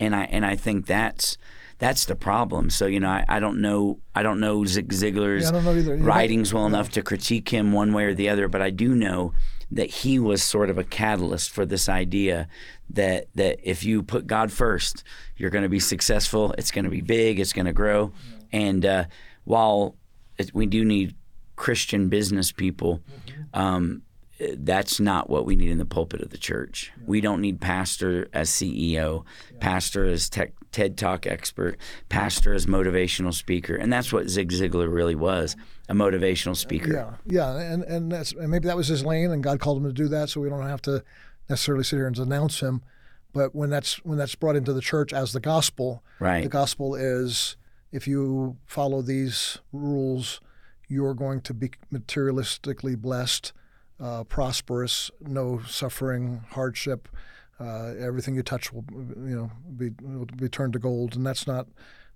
and 0.00 0.14
I 0.14 0.24
and 0.24 0.44
I 0.44 0.56
think 0.56 0.86
that's 0.86 1.36
that's 1.78 2.04
the 2.06 2.16
problem. 2.16 2.70
So 2.70 2.86
you 2.86 3.00
know, 3.00 3.08
I, 3.08 3.24
I 3.28 3.40
don't 3.40 3.60
know 3.60 4.00
I 4.14 4.22
don't 4.22 4.40
know 4.40 4.64
Zig 4.64 4.88
Ziglar's 4.88 5.50
Yeah, 5.50 5.60
know 5.60 5.70
either. 5.72 5.96
Yeah, 5.96 6.04
writings 6.04 6.52
well 6.52 6.66
enough 6.66 6.90
to 6.90 7.02
critique 7.02 7.48
him 7.48 7.72
one 7.72 7.92
way 7.92 8.04
or 8.04 8.14
the 8.14 8.28
other, 8.28 8.48
but 8.48 8.62
I 8.62 8.70
do 8.70 8.94
know 8.94 9.32
that 9.70 9.90
he 9.90 10.18
was 10.18 10.42
sort 10.42 10.70
of 10.70 10.78
a 10.78 10.84
catalyst 10.84 11.50
for 11.50 11.66
this 11.66 11.88
idea 11.88 12.48
that 12.90 13.28
that 13.34 13.58
if 13.62 13.84
you 13.84 14.02
put 14.02 14.26
God 14.26 14.50
first, 14.50 15.04
you're 15.36 15.50
going 15.50 15.62
to 15.62 15.68
be 15.68 15.80
successful. 15.80 16.54
It's 16.58 16.70
going 16.70 16.84
to 16.84 16.90
be 16.90 17.00
big. 17.02 17.38
It's 17.38 17.52
going 17.52 17.66
to 17.66 17.72
grow. 17.72 18.12
And 18.52 18.84
uh, 18.84 19.04
while 19.44 19.96
it, 20.38 20.54
we 20.54 20.66
do 20.66 20.84
need 20.84 21.14
Christian 21.56 22.08
business 22.08 22.50
people, 22.50 23.02
um, 23.52 24.02
that's 24.56 25.00
not 25.00 25.28
what 25.28 25.44
we 25.44 25.56
need 25.56 25.70
in 25.70 25.78
the 25.78 25.84
pulpit 25.84 26.20
of 26.22 26.30
the 26.30 26.38
church. 26.38 26.92
We 27.04 27.20
don't 27.20 27.40
need 27.40 27.60
pastor 27.60 28.28
as 28.32 28.48
CEO, 28.48 29.24
pastor 29.60 30.04
as 30.06 30.30
tech, 30.30 30.52
TED 30.72 30.96
Talk 30.98 31.26
expert, 31.26 31.76
pastor 32.08 32.52
as 32.54 32.66
motivational 32.66 33.32
speaker, 33.34 33.74
and 33.74 33.92
that's 33.92 34.12
what 34.12 34.28
Zig 34.28 34.50
Ziglar 34.50 34.92
really 34.92 35.14
was, 35.14 35.56
a 35.88 35.94
motivational 35.94 36.56
speaker. 36.56 36.92
Yeah, 36.92 37.14
yeah, 37.56 37.72
and 37.72 37.82
and 37.84 38.12
that's 38.12 38.32
and 38.32 38.50
maybe 38.50 38.66
that 38.68 38.76
was 38.76 38.88
his 38.88 39.04
lane, 39.04 39.30
and 39.30 39.42
God 39.42 39.60
called 39.60 39.78
him 39.78 39.84
to 39.84 39.92
do 39.92 40.08
that, 40.08 40.28
so 40.30 40.40
we 40.40 40.48
don't 40.48 40.66
have 40.66 40.82
to 40.82 41.02
necessarily 41.48 41.84
sit 41.84 41.96
here 41.96 42.06
and 42.06 42.14
denounce 42.16 42.60
him. 42.60 42.82
But 43.32 43.54
when 43.54 43.70
that's 43.70 44.04
when 44.04 44.18
that's 44.18 44.34
brought 44.34 44.56
into 44.56 44.72
the 44.72 44.80
church 44.80 45.12
as 45.12 45.32
the 45.32 45.40
gospel, 45.40 46.02
Right. 46.20 46.42
the 46.42 46.48
gospel 46.48 46.94
is 46.94 47.56
if 47.92 48.06
you 48.06 48.56
follow 48.66 49.00
these 49.02 49.58
rules, 49.72 50.40
you're 50.88 51.14
going 51.14 51.40
to 51.42 51.54
be 51.54 51.70
materialistically 51.92 52.96
blessed, 52.96 53.52
uh, 54.00 54.24
prosperous, 54.24 55.10
no 55.20 55.60
suffering, 55.66 56.42
hardship. 56.50 57.08
Uh, 57.60 57.94
everything 57.98 58.36
you 58.36 58.42
touch 58.42 58.72
will, 58.72 58.84
you 58.92 59.36
know, 59.36 59.50
be 59.76 59.90
will 60.00 60.26
be 60.26 60.48
turned 60.48 60.72
to 60.72 60.78
gold, 60.78 61.16
and 61.16 61.26
that's 61.26 61.46
not 61.46 61.66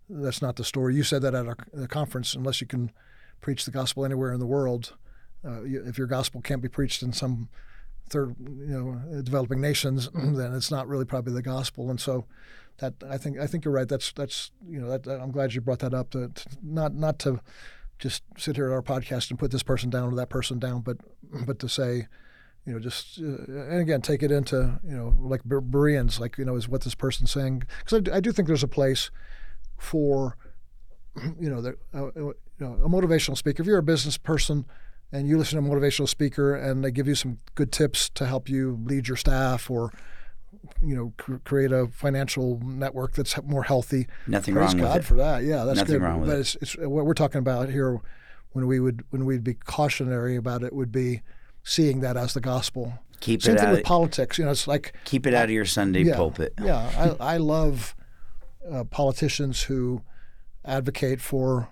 that's 0.08 0.40
not 0.40 0.56
the 0.56 0.64
story. 0.64 0.94
You 0.94 1.02
said 1.02 1.22
that 1.22 1.34
at 1.34 1.46
a, 1.46 1.88
conference. 1.88 2.34
Unless 2.34 2.60
you 2.60 2.66
can 2.66 2.92
preach 3.40 3.64
the 3.64 3.70
gospel 3.70 4.04
anywhere 4.04 4.32
in 4.32 4.40
the 4.40 4.46
world, 4.46 4.94
uh, 5.44 5.64
if 5.64 5.98
your 5.98 6.06
gospel 6.06 6.40
can't 6.40 6.62
be 6.62 6.68
preached 6.68 7.02
in 7.02 7.12
some 7.12 7.48
third, 8.08 8.36
you 8.38 8.66
know, 8.66 9.22
developing 9.22 9.60
nations, 9.60 10.08
then 10.14 10.54
it's 10.54 10.70
not 10.70 10.86
really 10.86 11.04
probably 11.04 11.32
the 11.32 11.42
gospel. 11.42 11.90
And 11.90 12.00
so, 12.00 12.26
that 12.78 12.94
I 13.08 13.18
think 13.18 13.38
I 13.38 13.46
think 13.46 13.64
you're 13.64 13.74
right. 13.74 13.88
That's 13.88 14.12
that's 14.12 14.50
you 14.68 14.80
know, 14.80 14.96
that, 14.96 15.08
I'm 15.08 15.30
glad 15.30 15.54
you 15.54 15.60
brought 15.60 15.80
that 15.80 15.94
up. 15.94 16.10
To, 16.10 16.28
to 16.28 16.48
not 16.62 16.94
not 16.94 17.18
to 17.20 17.40
just 17.98 18.22
sit 18.36 18.56
here 18.56 18.66
at 18.66 18.72
our 18.72 18.82
podcast 18.82 19.30
and 19.30 19.38
put 19.38 19.50
this 19.50 19.62
person 19.62 19.90
down 19.90 20.12
or 20.12 20.16
that 20.16 20.28
person 20.28 20.58
down, 20.58 20.80
but 20.80 20.98
but 21.46 21.58
to 21.60 21.68
say, 21.68 22.08
you 22.66 22.72
know, 22.72 22.78
just 22.78 23.18
uh, 23.20 23.24
and 23.24 23.80
again 23.80 24.00
take 24.02 24.22
it 24.22 24.30
into 24.30 24.78
you 24.84 24.96
know 24.96 25.16
like 25.18 25.42
Ber- 25.44 25.60
Bereans, 25.60 26.20
like 26.20 26.38
you 26.38 26.44
know, 26.44 26.56
is 26.56 26.68
what 26.68 26.82
this 26.82 26.94
person's 26.94 27.30
saying 27.30 27.64
because 27.78 27.98
I, 27.98 28.00
do- 28.00 28.12
I 28.12 28.20
do 28.20 28.32
think 28.32 28.46
there's 28.48 28.62
a 28.62 28.68
place 28.68 29.10
for 29.78 30.36
you 31.40 31.50
know, 31.50 31.60
the, 31.60 31.76
uh, 31.92 32.04
uh, 32.06 32.10
you 32.16 32.34
know, 32.60 32.72
a 32.84 32.88
motivational 32.88 33.36
speaker. 33.36 33.62
If 33.62 33.66
you're 33.66 33.78
a 33.78 33.82
business 33.82 34.16
person 34.16 34.64
and 35.10 35.28
you 35.28 35.36
listen 35.36 35.62
to 35.62 35.68
a 35.68 35.74
motivational 35.74 36.08
speaker 36.08 36.54
and 36.54 36.82
they 36.84 36.90
give 36.90 37.06
you 37.06 37.14
some 37.14 37.38
good 37.54 37.70
tips 37.72 38.08
to 38.10 38.26
help 38.26 38.48
you 38.48 38.78
lead 38.84 39.08
your 39.08 39.16
staff 39.16 39.70
or 39.70 39.92
you 40.80 40.94
know 40.94 41.12
cr- 41.18 41.36
create 41.44 41.72
a 41.72 41.88
financial 41.88 42.60
network 42.64 43.14
that's 43.14 43.42
more 43.42 43.64
healthy. 43.64 44.06
Nothing 44.26 44.54
Praise 44.54 44.68
wrong 44.68 44.76
with 44.76 44.84
God 44.84 45.00
it. 45.00 45.04
for 45.04 45.14
that. 45.14 45.42
Yeah, 45.42 45.64
that's 45.64 45.78
Nothing 45.80 45.94
good. 45.98 46.02
wrong 46.02 46.20
with 46.20 46.30
but 46.30 46.36
it. 46.36 46.40
it's, 46.40 46.56
it's 46.62 46.76
what 46.78 47.04
we're 47.04 47.14
talking 47.14 47.40
about 47.40 47.68
here. 47.70 48.00
When 48.52 48.66
we 48.66 48.80
would 48.80 49.04
when 49.10 49.24
we'd 49.24 49.42
be 49.44 49.54
cautionary 49.54 50.36
about 50.36 50.62
it, 50.62 50.72
would 50.74 50.92
be 50.92 51.22
seeing 51.62 52.00
that 52.00 52.16
as 52.16 52.34
the 52.34 52.40
gospel. 52.40 52.98
Keep 53.20 53.42
Same 53.42 53.54
it 53.54 53.58
thing 53.58 53.68
out. 53.68 53.72
with 53.72 53.80
Of, 53.80 53.86
politics. 53.86 54.38
You 54.38 54.44
know, 54.44 54.50
it's 54.50 54.66
like 54.66 54.94
keep 55.04 55.26
it 55.26 55.34
out 55.34 55.44
of 55.44 55.50
your 55.50 55.64
Sunday 55.64 56.02
yeah, 56.02 56.16
pulpit. 56.16 56.54
Yeah, 56.60 57.16
I, 57.20 57.34
I 57.34 57.36
love 57.36 57.94
uh, 58.70 58.84
politicians 58.84 59.62
who 59.62 60.02
advocate 60.64 61.20
for 61.20 61.68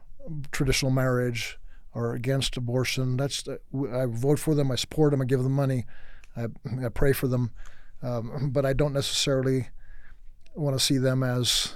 traditional 0.52 0.92
marriage 0.92 1.58
or 1.92 2.14
against 2.14 2.56
abortion. 2.56 3.16
That's 3.16 3.42
the, 3.42 3.60
I 3.92 4.06
vote 4.06 4.38
for 4.38 4.54
them. 4.54 4.70
I 4.70 4.76
support 4.76 5.10
them. 5.10 5.22
I 5.22 5.24
give 5.24 5.42
them 5.42 5.52
money. 5.52 5.86
I, 6.36 6.46
I 6.84 6.88
pray 6.88 7.12
for 7.12 7.26
them, 7.26 7.50
um, 8.02 8.50
but 8.52 8.64
I 8.64 8.72
don't 8.72 8.92
necessarily 8.92 9.68
want 10.54 10.78
to 10.78 10.84
see 10.84 10.98
them 10.98 11.22
as 11.22 11.74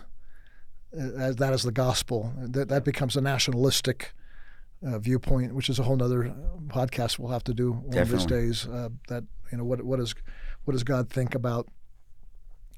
as 0.96 1.36
that 1.36 1.52
as 1.52 1.64
the 1.64 1.72
gospel. 1.72 2.32
That 2.38 2.68
that 2.68 2.84
becomes 2.84 3.16
a 3.16 3.20
nationalistic. 3.20 4.12
Uh, 4.86 4.98
viewpoint, 4.98 5.54
which 5.54 5.70
is 5.70 5.78
a 5.78 5.82
whole 5.82 6.02
other 6.02 6.34
podcast 6.66 7.18
we'll 7.18 7.32
have 7.32 7.44
to 7.44 7.54
do 7.54 7.72
one 7.72 7.96
of 8.02 8.10
these 8.10 8.26
days. 8.26 8.66
Uh, 8.68 8.90
that 9.08 9.24
you 9.50 9.56
know, 9.56 9.64
what 9.64 9.82
what 9.82 9.98
is 9.98 10.14
what 10.64 10.72
does 10.72 10.82
God 10.84 11.08
think 11.08 11.34
about 11.34 11.68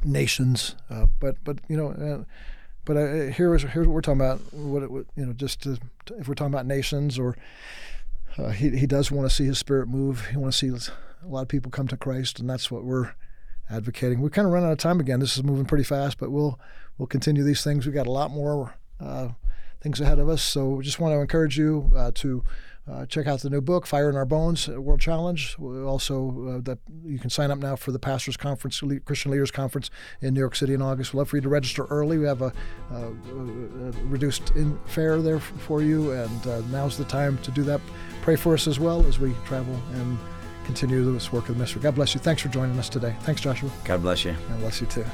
nations? 0.05 0.77
Uh, 0.89 1.07
but 1.21 1.37
but 1.45 1.59
you 1.69 1.77
know, 1.77 1.89
uh, 1.91 2.25
but 2.85 2.97
uh, 2.97 3.33
here 3.33 3.55
is 3.55 3.63
here's 3.63 3.87
what 3.87 3.95
we're 3.95 4.01
talking 4.01 4.21
about. 4.21 4.41
What, 4.53 4.83
it, 4.85 4.91
what 4.91 5.07
you 5.17 5.27
know, 5.27 5.33
just 5.33 5.63
to, 5.63 5.79
to- 6.07 6.19
if 6.19 6.29
we're 6.29 6.35
talking 6.35 6.55
about 6.55 6.67
nations, 6.67 7.19
or 7.19 7.37
uh, 8.39 8.51
he 8.51 8.71
he 8.71 8.87
does 8.87 9.11
want 9.11 9.29
to 9.29 9.35
see 9.35 9.45
His 9.45 9.59
Spirit 9.59 9.89
move. 9.89 10.27
He 10.29 10.37
wants 10.37 10.61
to 10.61 10.79
see 10.79 10.89
a 11.25 11.29
lot 11.29 11.43
of 11.43 11.49
people 11.49 11.71
come 11.71 11.89
to 11.89 11.97
Christ, 11.97 12.39
and 12.39 12.49
that's 12.49 12.71
what 12.71 12.85
we're 12.85 13.15
advocating. 13.69 14.21
We're 14.21 14.31
kind 14.31 14.47
of 14.47 14.53
running 14.53 14.69
out 14.69 14.73
of 14.73 14.79
time 14.79 15.01
again. 15.01 15.21
This 15.21 15.37
is 15.37 15.43
moving 15.43 15.65
pretty 15.65 15.85
fast, 15.85 16.19
but 16.19 16.31
we'll 16.31 16.61
we'll 16.99 17.09
continue 17.09 17.43
these 17.43 17.65
things. 17.65 17.87
We 17.87 17.93
got 17.93 18.07
a 18.07 18.13
lot 18.13 18.31
more 18.31 18.75
uh, 19.01 19.31
things 19.81 20.01
ahead 20.01 20.19
of 20.19 20.29
us, 20.29 20.43
so 20.43 20.69
we 20.71 20.85
just 20.85 21.01
want 21.01 21.13
to 21.13 21.21
encourage 21.21 21.59
you 21.59 21.93
uh, 21.97 22.11
to. 22.17 22.45
Uh, 22.89 23.05
check 23.05 23.27
out 23.27 23.41
the 23.41 23.51
new 23.51 23.61
book, 23.61 23.85
Fire 23.85 24.09
in 24.09 24.15
Our 24.15 24.25
Bones, 24.25 24.69
uh, 24.69 24.81
World 24.81 25.01
Challenge. 25.01 25.57
Also, 25.59 26.59
uh, 26.59 26.61
that 26.63 26.79
you 27.05 27.19
can 27.19 27.31
sign 27.31 27.51
up 27.51 27.59
now 27.59 27.75
for 27.75 27.91
the 27.91 27.99
Pastors 27.99 28.37
Conference, 28.37 28.81
Le- 28.81 29.01
Christian 29.01 29.33
Leaders 29.33 29.51
Conference 29.51 29.91
in 30.21 30.35
New 30.35 30.39
York 30.39 30.55
City 30.55 30.73
in 30.73 30.81
August. 30.81 31.13
We'd 31.13 31.19
love 31.19 31.29
for 31.29 31.37
you 31.37 31.43
to 31.43 31.49
register 31.49 31.87
early. 31.87 32.17
We 32.17 32.27
have 32.27 32.43
a, 32.43 32.53
uh, 32.93 33.11
reduced 34.05 34.51
in 34.51 34.79
fare 34.87 35.21
there 35.21 35.41
for 35.41 35.83
you, 35.83 36.13
and 36.13 36.47
uh, 36.47 36.61
now's 36.71 36.97
the 36.97 37.07
time 37.07 37.39
to 37.39 37.51
do 37.51 37.65
that. 37.65 37.81
Pray 38.23 38.37
for 38.37 38.55
us 38.55 38.69
as 38.69 38.79
well 38.79 39.05
as 39.07 39.19
we 39.19 39.35
travel 39.47 39.75
and 39.95 40.17
continue 40.65 41.13
this 41.13 41.33
work 41.33 41.49
of 41.49 41.55
the 41.57 41.59
ministry. 41.59 41.83
God 41.83 41.97
bless 41.97 42.15
you. 42.15 42.21
Thanks 42.21 42.43
for 42.43 42.51
joining 42.51 42.79
us 42.79 42.89
today. 42.89 43.17
Thanks, 43.23 43.41
Joshua. 43.41 43.69
God 43.85 44.01
bless 44.03 44.25
you. 44.25 44.37
God 44.49 44.61
bless 44.61 44.81
you 44.81 44.87
too. 44.87 45.05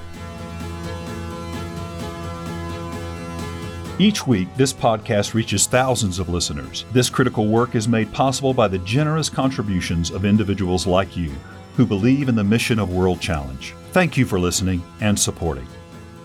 Each 4.03 4.27
week, 4.27 4.49
this 4.57 4.73
podcast 4.73 5.33
reaches 5.33 5.69
thousands 5.69 6.19
of 6.19 6.29
listeners. 6.29 6.85
This 6.91 7.09
critical 7.09 7.47
work 7.47 7.77
is 7.77 7.87
made 7.87 8.13
possible 8.13 8.53
by 8.53 8.67
the 8.67 8.79
generous 8.79 9.29
contributions 9.29 10.11
of 10.11 10.25
individuals 10.25 10.89
like 10.89 11.17
you 11.17 11.31
who 11.77 11.87
believe 11.87 12.29
in 12.29 12.35
the 12.35 12.43
mission 12.43 12.81
of 12.81 12.93
World 12.93 13.21
Challenge. 13.21 13.77
Thank 13.93 14.17
you 14.17 14.27
for 14.27 14.41
listening 14.41 14.83
and 15.01 15.17
supporting. 15.17 15.69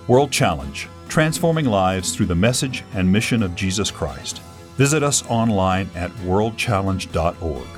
World 0.07 0.31
Challenge, 0.31 0.89
transforming 1.07 1.65
lives 1.65 2.15
through 2.15 2.25
the 2.25 2.33
message 2.33 2.83
and 2.95 3.11
mission 3.11 3.43
of 3.43 3.53
Jesus 3.53 3.91
Christ. 3.91 4.39
Visit 4.77 5.03
us 5.03 5.23
online 5.29 5.87
at 5.93 6.09
worldchallenge.org. 6.25 7.76